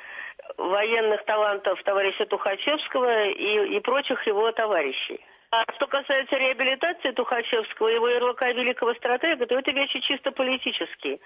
военных 0.57 1.23
талантов 1.25 1.81
товарища 1.83 2.25
Тухачевского 2.25 3.27
и, 3.27 3.77
и 3.77 3.79
прочих 3.79 4.25
его 4.27 4.51
товарищей. 4.51 5.19
А 5.51 5.63
что 5.75 5.87
касается 5.87 6.35
реабилитации 6.35 7.11
Тухачевского 7.11 7.89
его 7.89 8.07
ярлыка 8.09 8.51
великого 8.51 8.93
стратега, 8.95 9.45
то 9.45 9.55
это 9.55 9.71
вещи 9.71 9.99
чисто 9.99 10.31
политические. 10.31 11.19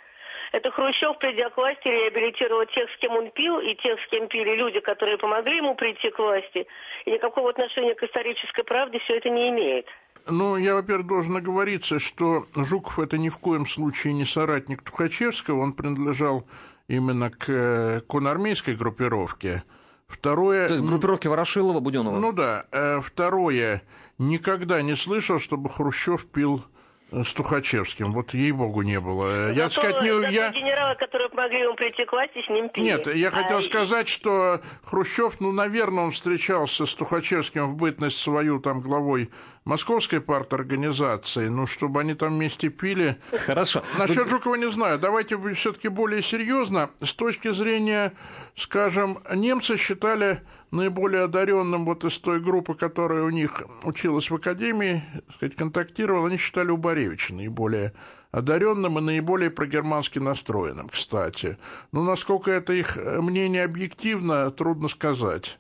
Это 0.51 0.71
Хрущев, 0.71 1.17
придя 1.19 1.49
к 1.49 1.57
власти, 1.57 1.88
реабилитировал 1.88 2.65
тех, 2.67 2.89
с 2.91 2.97
кем 2.99 3.15
он 3.15 3.31
пил, 3.31 3.60
и 3.60 3.75
тех, 3.75 3.99
с 3.99 4.07
кем 4.10 4.27
пили 4.27 4.55
люди, 4.55 4.79
которые 4.79 5.17
помогли 5.17 5.57
ему 5.57 5.75
прийти 5.75 6.10
к 6.10 6.19
власти. 6.19 6.67
И 7.05 7.12
никакого 7.12 7.49
отношения 7.49 7.95
к 7.95 8.03
исторической 8.03 8.63
правде 8.63 8.99
все 8.99 9.17
это 9.17 9.29
не 9.29 9.49
имеет. 9.49 9.88
Ну, 10.29 10.57
я, 10.57 10.75
во-первых, 10.75 11.07
должен 11.07 11.38
оговориться, 11.38 11.99
что 11.99 12.45
Жуков 12.55 12.99
это 12.99 13.17
ни 13.17 13.29
в 13.29 13.39
коем 13.39 13.65
случае 13.65 14.13
не 14.13 14.25
соратник 14.25 14.83
Тухачевского, 14.83 15.62
он 15.62 15.73
принадлежал 15.73 16.45
именно 16.88 17.29
к 17.29 17.49
э, 17.49 17.99
конармейской 18.07 18.75
группировке. 18.75 19.63
Второе... 20.07 20.67
То 20.67 20.73
есть 20.73 20.86
группировке 20.86 21.29
Ворошилова, 21.29 21.79
Буденова? 21.79 22.17
Ну 22.17 22.31
да. 22.31 22.65
Э, 22.71 22.99
второе. 23.01 23.83
Никогда 24.17 24.81
не 24.81 24.95
слышал, 24.95 25.39
чтобы 25.39 25.69
Хрущев 25.69 26.25
пил 26.27 26.63
с 27.11 27.33
Тухачевским. 27.33 28.13
Вот 28.13 28.33
ей-богу 28.33 28.81
не 28.81 28.99
было. 28.99 29.51
Я 29.51 29.69
зато, 29.69 29.81
сказать, 29.81 30.01
не, 30.01 30.33
я... 30.33 30.51
генералы, 30.51 30.95
которые 30.95 31.29
помогли 31.29 31.61
ему 31.61 31.75
прийти 31.75 32.05
к 32.05 32.11
власти, 32.11 32.43
с 32.45 32.49
ним 32.49 32.69
пили. 32.69 32.85
Нет, 32.85 33.07
я 33.15 33.31
хотел 33.31 33.59
а... 33.59 33.61
сказать, 33.61 34.07
что 34.07 34.61
Хрущев, 34.83 35.39
ну, 35.39 35.51
наверное, 35.51 36.05
он 36.05 36.11
встречался 36.11 36.85
с 36.85 36.93
Тухачевским 36.95 37.67
в 37.67 37.75
бытность 37.75 38.17
свою 38.17 38.59
там 38.59 38.81
главой 38.81 39.29
Московской 39.67 40.21
парторганизации, 40.21 41.49
ну, 41.49 41.67
чтобы 41.67 41.99
они 41.99 42.13
там 42.13 42.36
вместе 42.36 42.69
пили. 42.69 43.17
Хорошо. 43.45 43.84
Насчет 43.97 44.30
Жукова 44.30 44.56
не 44.56 44.69
знаю. 44.69 44.97
Давайте 44.97 45.38
все-таки 45.56 45.89
более 45.89 46.21
серьезно. 46.21 46.89
С 47.01 47.13
точки 47.13 47.51
зрения, 47.51 48.13
скажем, 48.56 49.19
немцы 49.36 49.75
считали 49.75 50.41
наиболее 50.71 51.23
одаренным 51.23 51.84
вот 51.84 52.06
из 52.06 52.17
той 52.17 52.39
группы, 52.39 52.75
которая 52.75 53.23
у 53.23 53.30
них 53.30 53.62
училась 53.84 54.30
в 54.30 54.36
академии, 54.36 55.03
сказать, 55.36 55.58
контактировала, 55.58 56.27
они 56.27 56.38
считали 56.38 56.71
Убаревича 56.71 57.34
наиболее 57.34 57.91
одаренным 58.32 58.99
и 58.99 59.01
наиболее 59.01 59.49
прогермански 59.49 60.19
настроенным, 60.19 60.88
кстати. 60.88 61.58
Но 61.91 62.03
насколько 62.03 62.51
это 62.51 62.71
их 62.71 62.95
мнение 62.95 63.65
объективно, 63.65 64.49
трудно 64.49 64.88
сказать. 64.88 65.60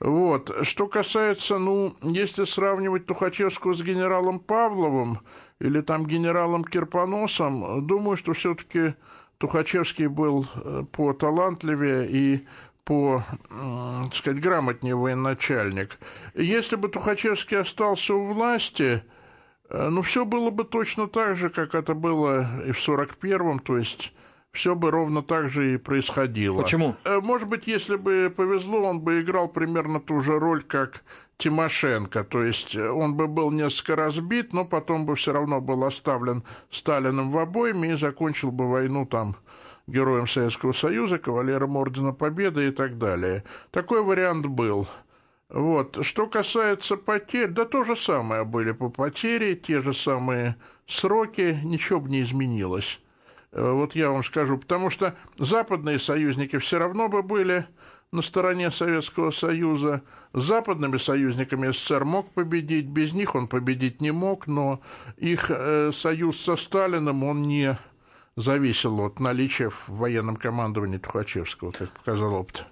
Вот. 0.00 0.50
Что 0.62 0.86
касается, 0.86 1.58
ну, 1.58 1.96
если 2.02 2.44
сравнивать 2.44 3.06
Тухачевского 3.06 3.74
с 3.74 3.82
генералом 3.82 4.40
Павловым 4.40 5.20
или 5.60 5.80
там 5.80 6.06
генералом 6.06 6.64
Кирпоносом, 6.64 7.86
думаю, 7.86 8.16
что 8.16 8.32
все-таки 8.32 8.94
Тухачевский 9.38 10.06
был 10.06 10.46
э, 10.54 10.84
поталантливее 10.90 12.08
и 12.10 12.46
по, 12.84 13.24
так 13.48 14.14
сказать, 14.14 14.42
грамотнее 14.42 14.94
военачальник. 14.94 15.98
Если 16.34 16.76
бы 16.76 16.88
Тухачевский 16.88 17.58
остался 17.58 18.14
у 18.14 18.26
власти, 18.26 19.02
э, 19.70 19.88
ну, 19.88 20.02
все 20.02 20.24
было 20.24 20.50
бы 20.50 20.64
точно 20.64 21.08
так 21.08 21.36
же, 21.36 21.48
как 21.48 21.74
это 21.74 21.94
было 21.94 22.62
и 22.66 22.72
в 22.72 22.88
41-м, 22.88 23.60
то 23.60 23.78
есть 23.78 24.12
все 24.54 24.74
бы 24.74 24.90
ровно 24.90 25.22
так 25.22 25.50
же 25.50 25.74
и 25.74 25.76
происходило. 25.76 26.62
Почему? 26.62 26.96
Э, 27.04 27.20
может 27.20 27.48
быть, 27.48 27.66
если 27.66 27.96
бы 27.96 28.32
повезло, 28.34 28.84
он 28.84 29.00
бы 29.00 29.20
играл 29.20 29.48
примерно 29.48 30.00
ту 30.00 30.20
же 30.20 30.38
роль, 30.38 30.62
как 30.62 31.02
Тимошенко, 31.36 32.22
то 32.24 32.42
есть 32.42 32.76
э, 32.76 32.88
он 32.88 33.16
бы 33.16 33.26
был 33.26 33.50
несколько 33.50 33.96
разбит, 33.96 34.52
но 34.52 34.64
потом 34.64 35.04
бы 35.04 35.16
все 35.16 35.32
равно 35.32 35.60
был 35.60 35.84
оставлен 35.84 36.44
Сталиным 36.70 37.30
в 37.30 37.38
обойме 37.38 37.92
и 37.92 37.96
закончил 37.96 38.52
бы 38.52 38.70
войну 38.70 39.04
там 39.04 39.36
героем 39.88 40.28
Советского 40.28 40.72
Союза, 40.72 41.18
кавалером 41.18 41.76
Ордена 41.76 42.12
Победы 42.12 42.68
и 42.68 42.70
так 42.70 42.96
далее. 42.98 43.42
Такой 43.72 44.02
вариант 44.02 44.46
был. 44.46 44.86
Вот. 45.48 45.98
Что 46.02 46.26
касается 46.26 46.96
потерь, 46.96 47.48
да 47.48 47.64
то 47.64 47.84
же 47.84 47.96
самое 47.96 48.44
были 48.44 48.72
по 48.72 48.88
потере, 48.88 49.56
те 49.56 49.80
же 49.80 49.92
самые 49.92 50.56
сроки, 50.86 51.60
ничего 51.64 52.00
бы 52.00 52.10
не 52.10 52.22
изменилось. 52.22 53.00
Э, 53.54 53.72
вот 53.72 53.94
я 53.94 54.10
вам 54.10 54.22
скажу, 54.24 54.58
потому 54.58 54.90
что 54.90 55.14
западные 55.38 55.98
союзники 55.98 56.58
все 56.58 56.78
равно 56.78 57.08
бы 57.08 57.22
были 57.22 57.66
на 58.12 58.20
стороне 58.20 58.70
Советского 58.70 59.30
Союза. 59.30 60.02
Западными 60.32 60.96
союзниками 60.96 61.70
СССР 61.70 62.04
мог 62.04 62.30
победить, 62.32 62.86
без 62.86 63.12
них 63.12 63.36
он 63.36 63.46
победить 63.46 64.00
не 64.00 64.10
мог, 64.10 64.48
но 64.48 64.80
их 65.16 65.50
э, 65.50 65.92
союз 65.92 66.40
со 66.40 66.56
Сталиным, 66.56 67.22
он 67.22 67.42
не 67.42 67.78
зависел 68.36 69.00
от 69.00 69.20
наличия 69.20 69.70
в 69.70 69.88
военном 69.88 70.34
командовании 70.36 70.98
Тухачевского, 70.98 71.70
как 71.70 71.90
показал 71.90 72.34
опыт. 72.34 72.66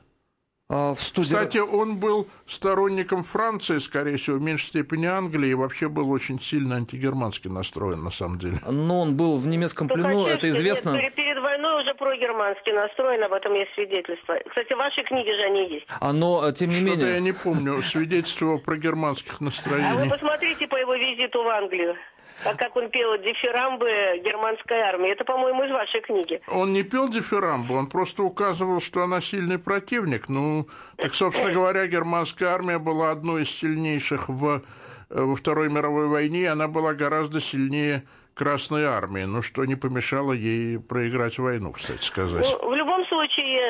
А 0.74 0.94
в 0.94 1.02
студии... 1.02 1.34
Кстати, 1.34 1.58
он 1.58 1.98
был 1.98 2.28
сторонником 2.46 3.24
Франции, 3.24 3.76
скорее 3.76 4.16
всего, 4.16 4.38
в 4.38 4.40
меньшей 4.40 4.68
степени 4.68 5.04
Англии, 5.04 5.50
и 5.50 5.54
вообще 5.54 5.90
был 5.90 6.10
очень 6.10 6.40
сильно 6.40 6.76
антигермански 6.76 7.48
настроен, 7.48 8.02
на 8.02 8.10
самом 8.10 8.38
деле. 8.38 8.56
Но 8.66 9.02
он 9.02 9.14
был 9.14 9.36
в 9.36 9.46
немецком 9.46 9.86
плену, 9.86 10.24
это 10.26 10.48
известно. 10.48 10.92
Нет, 10.92 11.14
перед 11.14 11.38
войной 11.42 11.82
уже 11.82 11.92
прогермански 11.94 12.70
настроен, 12.70 13.22
об 13.22 13.34
этом 13.34 13.52
есть 13.52 13.74
свидетельство. 13.74 14.34
Кстати, 14.48 14.72
в 14.72 14.78
вашей 14.78 15.04
книге 15.04 15.34
же 15.38 15.42
они 15.42 15.74
есть. 15.74 15.86
А, 16.00 16.10
но, 16.14 16.50
тем 16.52 16.70
не 16.70 16.76
Что-то 16.76 16.90
менее... 16.90 17.12
я 17.12 17.20
не 17.20 17.32
помню 17.32 17.82
свидетельства 17.82 18.56
про 18.56 18.76
германских 18.78 19.42
настроений. 19.42 19.88
А 19.90 20.04
вы 20.04 20.08
посмотрите 20.08 20.66
по 20.68 20.76
его 20.76 20.94
визиту 20.94 21.42
в 21.42 21.48
Англию. 21.48 21.96
А 22.44 22.54
как 22.54 22.76
он 22.76 22.90
пел 22.90 23.16
дифирамбы 23.18 24.20
германской 24.24 24.80
армии. 24.80 25.10
Это, 25.10 25.24
по-моему, 25.24 25.64
из 25.64 25.70
вашей 25.70 26.00
книги. 26.00 26.40
Он 26.48 26.72
не 26.72 26.82
пел 26.82 27.08
дифирамбы, 27.08 27.76
он 27.76 27.86
просто 27.86 28.22
указывал, 28.22 28.80
что 28.80 29.02
она 29.02 29.20
сильный 29.20 29.58
противник. 29.58 30.28
Ну, 30.28 30.66
так, 30.96 31.14
собственно 31.14 31.50
говоря, 31.54 31.86
германская 31.86 32.50
армия 32.50 32.78
была 32.78 33.10
одной 33.10 33.42
из 33.42 33.50
сильнейших 33.50 34.28
в, 34.28 34.62
э, 35.10 35.20
во 35.22 35.36
Второй 35.36 35.68
мировой 35.68 36.08
войне, 36.08 36.50
она 36.50 36.68
была 36.68 36.94
гораздо 36.94 37.40
сильнее 37.40 38.04
Красной 38.34 38.84
армии, 38.84 39.24
ну 39.24 39.42
что 39.42 39.64
не 39.66 39.76
помешало 39.76 40.32
ей 40.32 40.78
проиграть 40.78 41.38
войну, 41.38 41.72
кстати 41.72 42.02
сказать. 42.02 42.46
Ну, 42.62 42.70
в 42.70 42.74
любом 42.74 43.04
случае, 43.06 43.60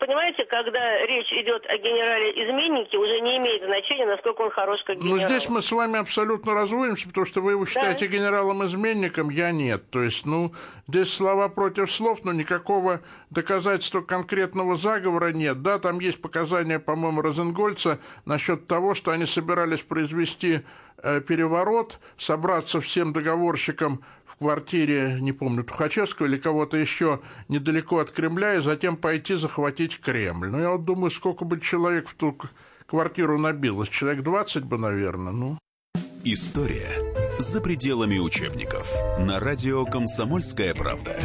понимаете, 0.00 0.44
когда 0.46 1.06
речь 1.06 1.32
идет 1.32 1.64
о 1.66 1.78
генерале-изменнике, 1.78 2.98
уже 2.98 3.20
не 3.20 3.36
имеет 3.38 3.62
значения, 3.62 4.06
насколько 4.06 4.42
он 4.42 4.50
хорош 4.50 4.82
как 4.84 4.96
генерал. 4.96 5.16
Ну, 5.16 5.22
здесь 5.22 5.48
мы 5.48 5.62
с 5.62 5.70
вами 5.70 6.00
абсолютно 6.00 6.54
разводимся, 6.54 7.06
потому 7.06 7.24
что 7.24 7.40
вы 7.40 7.52
его 7.52 7.66
считаете 7.66 8.08
да. 8.08 8.16
генералом-изменником, 8.16 9.30
я 9.30 9.52
нет. 9.52 9.88
То 9.90 10.02
есть, 10.02 10.26
ну, 10.26 10.52
здесь 10.88 11.12
слова 11.12 11.48
против 11.48 11.92
слов, 11.92 12.24
но 12.24 12.32
никакого 12.32 13.00
доказательства 13.30 14.00
конкретного 14.00 14.74
заговора 14.74 15.32
нет. 15.32 15.62
Да, 15.62 15.78
там 15.78 16.00
есть 16.00 16.20
показания, 16.20 16.80
по-моему, 16.80 17.22
Розенгольца 17.22 18.00
насчет 18.24 18.66
того, 18.66 18.94
что 18.94 19.12
они 19.12 19.24
собирались 19.24 19.82
произвести 19.82 20.62
Э, 20.93 20.93
переворот, 21.26 21.98
собраться 22.16 22.80
всем 22.80 23.12
договорщикам 23.12 24.00
в 24.24 24.36
квартире, 24.38 25.18
не 25.20 25.32
помню, 25.32 25.62
Тухачевского 25.64 26.26
или 26.26 26.36
кого-то 26.36 26.76
еще 26.76 27.20
недалеко 27.48 27.98
от 27.98 28.10
Кремля, 28.10 28.56
и 28.56 28.60
затем 28.60 28.96
пойти 28.96 29.34
захватить 29.34 30.00
Кремль. 30.00 30.48
Ну, 30.48 30.58
я 30.60 30.70
вот 30.70 30.84
думаю, 30.84 31.10
сколько 31.10 31.44
бы 31.44 31.60
человек 31.60 32.08
в 32.08 32.14
ту 32.14 32.36
квартиру 32.86 33.38
набилось. 33.38 33.88
Человек 33.88 34.22
20 34.22 34.64
бы, 34.64 34.78
наверное, 34.78 35.32
ну. 35.32 35.58
История 36.24 36.90
за 37.38 37.60
пределами 37.60 38.18
учебников. 38.18 38.90
На 39.18 39.38
радио 39.40 39.84
«Комсомольская 39.84 40.74
правда». 40.74 41.18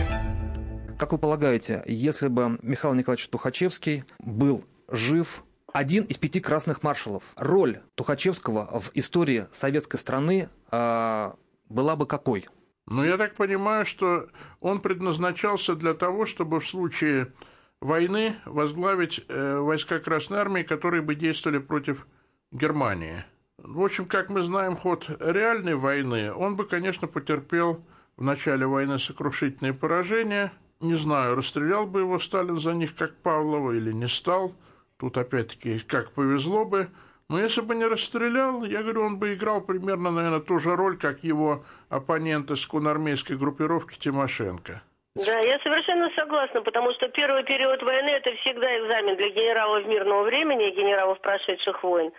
Как 1.00 1.14
вы 1.14 1.18
полагаете, 1.18 1.82
если 1.88 2.28
бы 2.28 2.60
Михаил 2.62 2.94
Николаевич 2.94 3.30
Тухачевский 3.30 4.04
был 4.20 4.66
жив, 4.90 5.44
один 5.74 6.04
из 6.04 6.18
пяти 6.18 6.40
красных 6.40 6.84
маршалов. 6.84 7.24
Роль 7.36 7.82
Тухачевского 7.96 8.80
в 8.80 8.92
истории 8.94 9.48
советской 9.52 9.98
страны 9.98 10.50
э, 10.72 11.32
была 11.70 11.96
бы 11.96 12.06
какой? 12.06 12.48
Ну, 12.88 13.04
я 13.04 13.18
так 13.18 13.36
понимаю, 13.36 13.86
что 13.86 14.28
он 14.60 14.82
предназначался 14.82 15.76
для 15.76 15.94
того, 15.94 16.26
чтобы 16.26 16.60
в 16.60 16.68
случае 16.68 17.34
войны 17.82 18.36
возглавить 18.46 19.24
э, 19.28 19.58
войска 19.58 20.00
Красной 20.00 20.40
Армии, 20.40 20.64
которые 20.64 21.02
бы 21.02 21.16
действовали 21.16 21.60
против 21.60 22.08
Германии. 22.52 23.24
В 23.58 23.84
общем, 23.84 24.06
как 24.06 24.30
мы 24.30 24.42
знаем 24.42 24.76
ход 24.76 25.06
реальной 25.20 25.76
войны, 25.76 26.34
он 26.34 26.56
бы, 26.56 26.64
конечно, 26.64 27.08
потерпел 27.08 27.86
в 28.18 28.24
начале 28.24 28.66
войны 28.66 28.98
сокрушительные 28.98 29.74
поражения. 29.74 30.52
Не 30.80 30.96
знаю, 30.96 31.36
расстрелял 31.36 31.86
бы 31.86 32.00
его 32.00 32.18
Сталин 32.20 32.58
за 32.58 32.74
них, 32.74 32.96
как 32.96 33.16
Павлова, 33.18 33.74
или 33.74 33.92
не 33.92 34.08
стал– 34.08 34.54
Тут 35.00 35.18
опять-таки 35.18 35.80
как 35.80 36.12
повезло 36.12 36.66
бы. 36.66 36.88
Но 37.30 37.40
если 37.40 37.62
бы 37.62 37.76
не 37.76 37.86
расстрелял, 37.86 38.64
я 38.66 38.82
говорю, 38.82 39.04
он 39.04 39.18
бы 39.18 39.34
играл 39.34 39.62
примерно, 39.62 40.12
наверное, 40.12 40.40
ту 40.40 40.60
же 40.60 40.76
роль, 40.76 40.98
как 40.98 41.24
его 41.24 41.64
оппонент 41.90 42.52
из 42.52 42.66
конармейской 42.66 43.38
группировки 43.38 43.98
Тимошенко. 43.98 44.82
Да, 45.16 45.40
я 45.40 45.60
совершенно 45.60 46.10
согласна, 46.16 46.62
потому 46.62 46.92
что 46.94 47.08
первый 47.10 47.44
период 47.44 47.82
войны 47.84 48.10
это 48.10 48.32
всегда 48.38 48.68
экзамен 48.80 49.16
для 49.16 49.30
генералов 49.30 49.86
мирного 49.86 50.24
времени 50.24 50.70
и 50.70 50.76
генералов 50.76 51.20
прошедших 51.22 51.84
войн. 51.84 52.12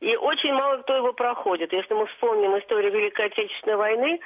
И 0.00 0.16
очень 0.16 0.52
мало 0.52 0.78
кто 0.82 0.96
его 0.96 1.12
проходит. 1.12 1.72
Если 1.72 1.94
мы 1.94 2.06
вспомним 2.06 2.58
историю 2.58 2.92
Великой 2.92 3.26
Отечественной 3.26 3.76
войны, 3.76 4.20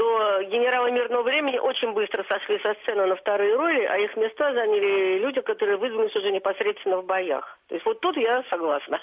то 0.00 0.42
генералы 0.44 0.92
мирного 0.92 1.24
времени 1.24 1.58
очень 1.58 1.92
быстро 1.92 2.24
сошли 2.26 2.58
со 2.62 2.72
сцены 2.80 3.04
на 3.04 3.16
вторые 3.16 3.54
роли, 3.54 3.84
а 3.84 3.98
их 3.98 4.16
места 4.16 4.54
заняли 4.54 5.18
люди, 5.18 5.42
которые 5.42 5.76
выдвинулись 5.76 6.16
уже 6.16 6.32
непосредственно 6.32 7.02
в 7.02 7.04
боях. 7.04 7.58
То 7.68 7.74
есть 7.74 7.84
вот 7.84 8.00
тут 8.00 8.16
я 8.16 8.42
согласна. 8.48 8.98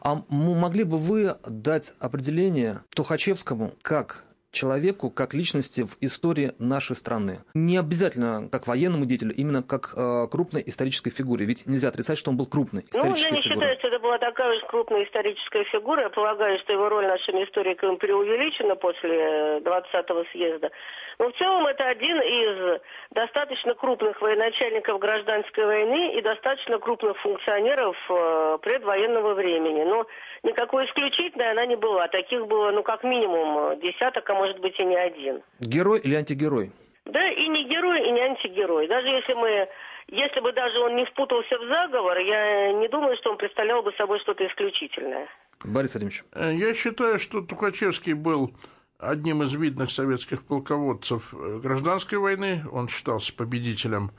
А 0.00 0.16
могли 0.30 0.84
бы 0.84 0.96
вы 0.96 1.36
дать 1.46 1.92
определение 2.00 2.78
Тухачевскому 2.96 3.72
как 3.82 4.24
человеку 4.50 5.10
как 5.10 5.34
личности 5.34 5.82
в 5.82 5.96
истории 6.00 6.52
нашей 6.58 6.96
страны. 6.96 7.40
Не 7.54 7.76
обязательно 7.76 8.48
как 8.50 8.66
военному 8.66 9.04
деятелю, 9.04 9.32
именно 9.34 9.62
как 9.62 9.92
э, 9.96 10.26
крупной 10.30 10.62
исторической 10.66 11.10
фигуре. 11.10 11.44
Ведь 11.44 11.66
нельзя 11.66 11.88
отрицать, 11.88 12.18
что 12.18 12.30
он 12.30 12.36
был 12.36 12.46
крупной 12.46 12.84
исторической 12.90 13.14
фигурой. 13.14 13.30
Ну, 13.30 13.36
я 13.36 13.36
не 13.36 13.42
фигурой. 13.42 13.60
считаю, 13.60 13.78
что 13.78 13.88
это 13.88 13.98
была 14.00 14.18
такая 14.18 14.56
уж 14.56 14.60
крупная 14.68 15.04
историческая 15.04 15.64
фигура. 15.64 16.02
Я 16.02 16.10
полагаю, 16.10 16.58
что 16.60 16.72
его 16.72 16.88
роль 16.88 17.06
нашими 17.06 17.44
историками 17.44 17.96
преувеличена 17.96 18.76
после 18.76 19.58
20-го 19.58 20.24
съезда. 20.32 20.70
Но 21.18 21.30
в 21.30 21.36
целом 21.36 21.66
это 21.66 21.84
один 21.88 22.16
из 22.20 22.80
достаточно 23.10 23.74
крупных 23.74 24.20
военачальников 24.20 25.00
гражданской 25.00 25.64
войны 25.64 26.16
и 26.16 26.22
достаточно 26.22 26.78
крупных 26.78 27.18
функционеров 27.18 27.96
э, 28.08 28.58
предвоенного 28.62 29.34
времени. 29.34 29.82
Но 29.82 30.06
никакой 30.44 30.86
исключительной 30.86 31.50
она 31.50 31.66
не 31.66 31.76
была. 31.76 32.06
Таких 32.08 32.46
было, 32.46 32.70
ну, 32.70 32.82
как 32.82 33.02
минимум, 33.02 33.80
десяток, 33.80 34.28
а 34.30 34.34
может 34.34 34.60
быть 34.60 34.78
и 34.78 34.84
не 34.84 34.96
один. 34.96 35.42
Герой 35.58 36.00
или 36.00 36.14
антигерой? 36.14 36.70
Да, 37.04 37.26
и 37.28 37.48
не 37.48 37.64
герой, 37.64 38.06
и 38.06 38.12
не 38.12 38.20
антигерой. 38.20 38.86
Даже 38.86 39.08
если 39.08 39.34
мы 39.34 39.68
если 40.10 40.40
бы 40.40 40.52
даже 40.52 40.78
он 40.80 40.96
не 40.96 41.04
впутался 41.04 41.58
в 41.58 41.68
заговор, 41.68 42.16
я 42.18 42.72
не 42.72 42.88
думаю, 42.88 43.16
что 43.18 43.30
он 43.30 43.36
представлял 43.36 43.82
бы 43.82 43.92
собой 43.92 44.18
что-то 44.20 44.46
исключительное. 44.46 45.28
Борис 45.64 45.92
Владимирович. 45.92 46.24
Э, 46.32 46.50
я 46.54 46.72
считаю, 46.72 47.18
что 47.18 47.42
Тухачевский 47.42 48.14
был 48.14 48.52
одним 48.98 49.42
из 49.42 49.54
видных 49.54 49.90
советских 49.90 50.42
полководцев 50.42 51.32
э, 51.32 51.60
гражданской 51.62 52.18
войны. 52.18 52.64
Он 52.70 52.88
считался 52.88 53.34
победителем 53.34 54.10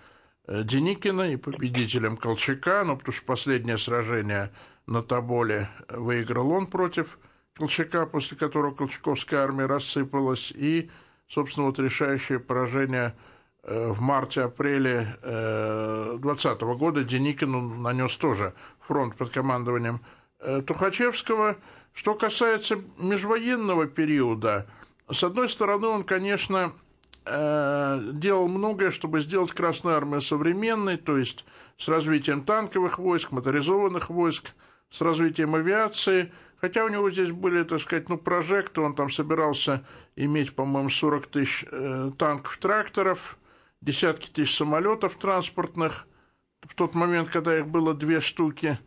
э, 0.48 0.64
Деникина 0.64 1.34
и 1.34 1.36
победителем 1.36 2.18
Колчака, 2.18 2.84
ну, 2.84 2.98
потому 2.98 3.14
что 3.14 3.26
последнее 3.26 3.78
сражение 3.78 4.52
на 4.88 5.04
Тоболе 5.04 5.70
выиграл 5.90 6.52
он 6.52 6.68
против 6.68 7.20
Колчака, 7.56 8.06
после 8.06 8.38
которого 8.38 8.74
Колчаковская 8.74 9.42
армия 9.42 9.66
рассыпалась, 9.66 10.52
и, 10.52 10.90
собственно, 11.28 11.68
вот 11.68 11.78
решающее 11.80 12.40
поражение 12.40 13.16
Э, 13.64 13.92
в 13.92 14.00
марте-апреле 14.02 15.18
2020 15.22 16.62
э, 16.62 16.66
года 16.76 17.04
Деникину 17.04 17.62
нанес 17.62 18.16
тоже 18.16 18.54
фронт 18.80 19.16
под 19.16 19.30
командованием 19.32 20.02
э, 20.40 20.62
Тухачевского. 20.66 21.58
Что 22.00 22.14
касается 22.14 22.80
межвоенного 22.98 23.86
периода, 23.86 24.68
с 25.12 25.22
одной 25.22 25.50
стороны, 25.50 25.88
он, 25.88 26.06
конечно, 26.06 26.72
делал 27.26 28.48
многое, 28.48 28.90
чтобы 28.90 29.20
сделать 29.20 29.52
Красную 29.52 29.98
Армию 29.98 30.22
современной, 30.22 30.96
то 30.96 31.18
есть 31.18 31.44
с 31.76 31.90
развитием 31.90 32.46
танковых 32.46 33.00
войск, 33.00 33.34
моторизованных 33.34 34.10
войск, 34.10 34.54
с 34.90 35.02
развитием 35.02 35.56
авиации, 35.56 36.32
хотя 36.62 36.86
у 36.86 36.88
него 36.88 37.12
здесь 37.12 37.34
были, 37.34 37.64
так 37.64 37.82
сказать, 37.82 38.08
ну, 38.08 38.18
прожекты, 38.18 38.80
он 38.80 38.96
там 38.96 39.10
собирался 39.10 39.86
иметь, 40.16 40.56
по-моему, 40.56 40.88
40 40.90 41.28
тысяч 41.28 41.66
танков, 42.18 42.58
тракторов– 42.60 43.38
десятки 43.82 44.30
тысяч 44.30 44.56
самолетов 44.56 45.18
транспортных, 45.18 46.08
в 46.62 46.74
тот 46.76 46.96
момент, 46.96 47.28
когда 47.28 47.60
их 47.60 47.68
было 47.68 47.94
две 47.94 48.22
штуки 48.22 48.80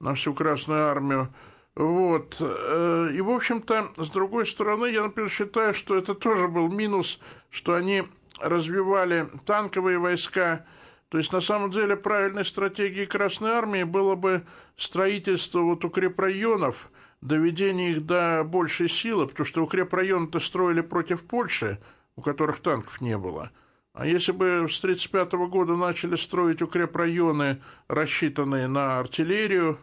на 0.00 0.12
всю 0.12 0.34
Красную 0.34 0.84
Армию. 0.84 1.32
Вот. 1.78 2.38
Э, 2.40 3.10
и, 3.14 3.20
в 3.20 3.30
общем-то, 3.30 3.92
с 3.98 4.10
другой 4.10 4.46
стороны, 4.46 4.86
я, 4.86 5.04
например, 5.04 5.30
считаю, 5.30 5.72
что 5.72 5.96
это 5.96 6.12
тоже 6.16 6.48
был 6.48 6.68
минус, 6.68 7.20
что 7.50 7.74
они 7.74 8.02
развивали 8.40 9.28
танковые 9.46 9.98
войска. 9.98 10.66
То 11.08 11.18
есть, 11.18 11.32
на 11.32 11.40
самом 11.40 11.70
деле, 11.70 11.96
правильной 11.96 12.44
стратегией 12.44 13.06
Красной 13.06 13.50
Армии 13.50 13.84
было 13.84 14.16
бы 14.16 14.42
строительство 14.76 15.60
вот 15.60 15.84
укрепрайонов, 15.84 16.90
доведение 17.20 17.90
их 17.90 18.04
до 18.04 18.42
большей 18.42 18.88
силы, 18.88 19.28
потому 19.28 19.46
что 19.46 19.62
укрепрайоны-то 19.62 20.40
строили 20.40 20.80
против 20.80 21.22
Польши, 21.22 21.78
у 22.16 22.22
которых 22.22 22.58
танков 22.58 23.00
не 23.00 23.16
было– 23.16 23.52
а 23.94 24.06
если 24.06 24.30
бы 24.30 24.68
с 24.70 24.78
1935 24.78 25.32
года 25.50 25.74
начали 25.74 26.14
строить 26.14 26.62
укрепрайоны, 26.62 27.60
рассчитанные 27.88 28.68
на 28.68 29.00
артиллерию, 29.00 29.76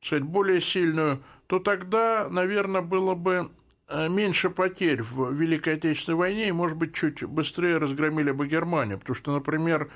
сказать, 0.00 0.22
более 0.22 0.60
сильную, 0.60 1.20
то 1.46 1.58
тогда, 1.58 2.28
наверное, 2.28 2.82
было 2.82 3.14
бы 3.14 3.50
э, 3.88 4.08
меньше 4.08 4.50
потерь 4.50 5.02
в 5.02 5.32
Великой 5.32 5.74
Отечественной 5.74 6.18
войне 6.18 6.48
и, 6.48 6.52
может 6.52 6.76
быть, 6.76 6.94
чуть 6.94 7.22
быстрее 7.24 7.78
разгромили 7.78 8.32
бы 8.32 8.46
Германию. 8.46 8.98
Потому 8.98 9.14
что, 9.14 9.32
например, 9.32 9.90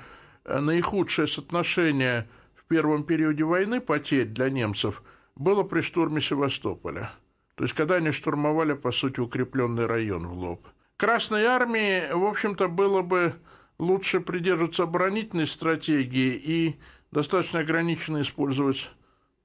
э, 0.45 0.59
наихудшее 0.59 1.27
соотношение 1.27 2.27
в 2.55 2.65
первом 2.65 3.03
периоде 3.03 3.43
войны 3.43 3.81
потерь 3.81 4.27
для 4.27 4.49
немцев 4.49 5.03
было 5.35 5.63
при 5.63 5.81
штурме 5.81 6.21
Севастополя. 6.21 7.11
То 7.55 7.65
есть, 7.65 7.75
когда 7.75 7.95
они 7.95 8.11
штурмовали, 8.11 8.73
по 8.73 8.91
сути, 8.91 9.19
укрепленный 9.19 9.85
район 9.85 10.27
в 10.27 10.33
лоб. 10.33 10.67
Красной 10.97 11.45
армии, 11.45 12.13
в 12.13 12.25
общем-то, 12.25 12.67
было 12.67 13.01
бы 13.01 13.33
лучше 13.77 14.19
придерживаться 14.19 14.83
оборонительной 14.83 15.47
стратегии 15.47 16.33
и 16.35 16.79
достаточно 17.11 17.59
ограниченно 17.59 18.21
использовать 18.21 18.91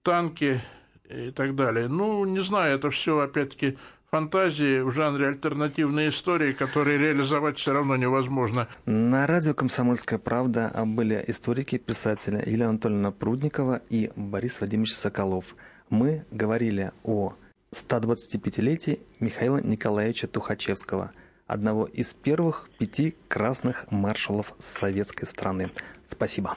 танки 0.03 0.61
и 1.11 1.31
так 1.31 1.55
далее. 1.55 1.89
Ну, 1.89 2.25
не 2.25 2.41
знаю, 2.41 2.77
это 2.77 2.91
все, 2.91 3.19
опять-таки, 3.19 3.79
фантазии 4.11 4.81
в 4.81 4.91
жанре 4.93 5.29
альтернативной 5.29 6.09
истории, 6.09 6.53
которые 6.53 6.99
реализовать 6.99 7.59
все 7.59 7.73
равно 7.73 7.97
невозможно. 7.97 8.69
На 8.85 9.27
радио 9.27 9.55
«Комсомольская 9.55 10.19
правда» 10.19 10.73
были 10.87 11.23
историки, 11.27 11.79
писатели 11.79 12.43
Елена 12.47 12.71
Анатольевна 12.71 13.11
Прудникова 13.11 13.83
и 13.89 14.11
Борис 14.17 14.61
Владимирович 14.61 14.95
Соколов. 14.95 15.57
Мы 15.91 16.25
говорили 16.31 16.93
о 17.05 17.35
125-летии 17.75 19.01
Михаила 19.21 19.59
Николаевича 19.59 20.27
Тухачевского– 20.27 21.13
одного 21.47 21.87
из 21.87 22.15
первых 22.15 22.69
пяти 22.79 23.15
красных 23.29 23.91
маршалов 23.91 24.55
советской 24.59 25.27
страны. 25.27 25.71
Спасибо. 26.09 26.57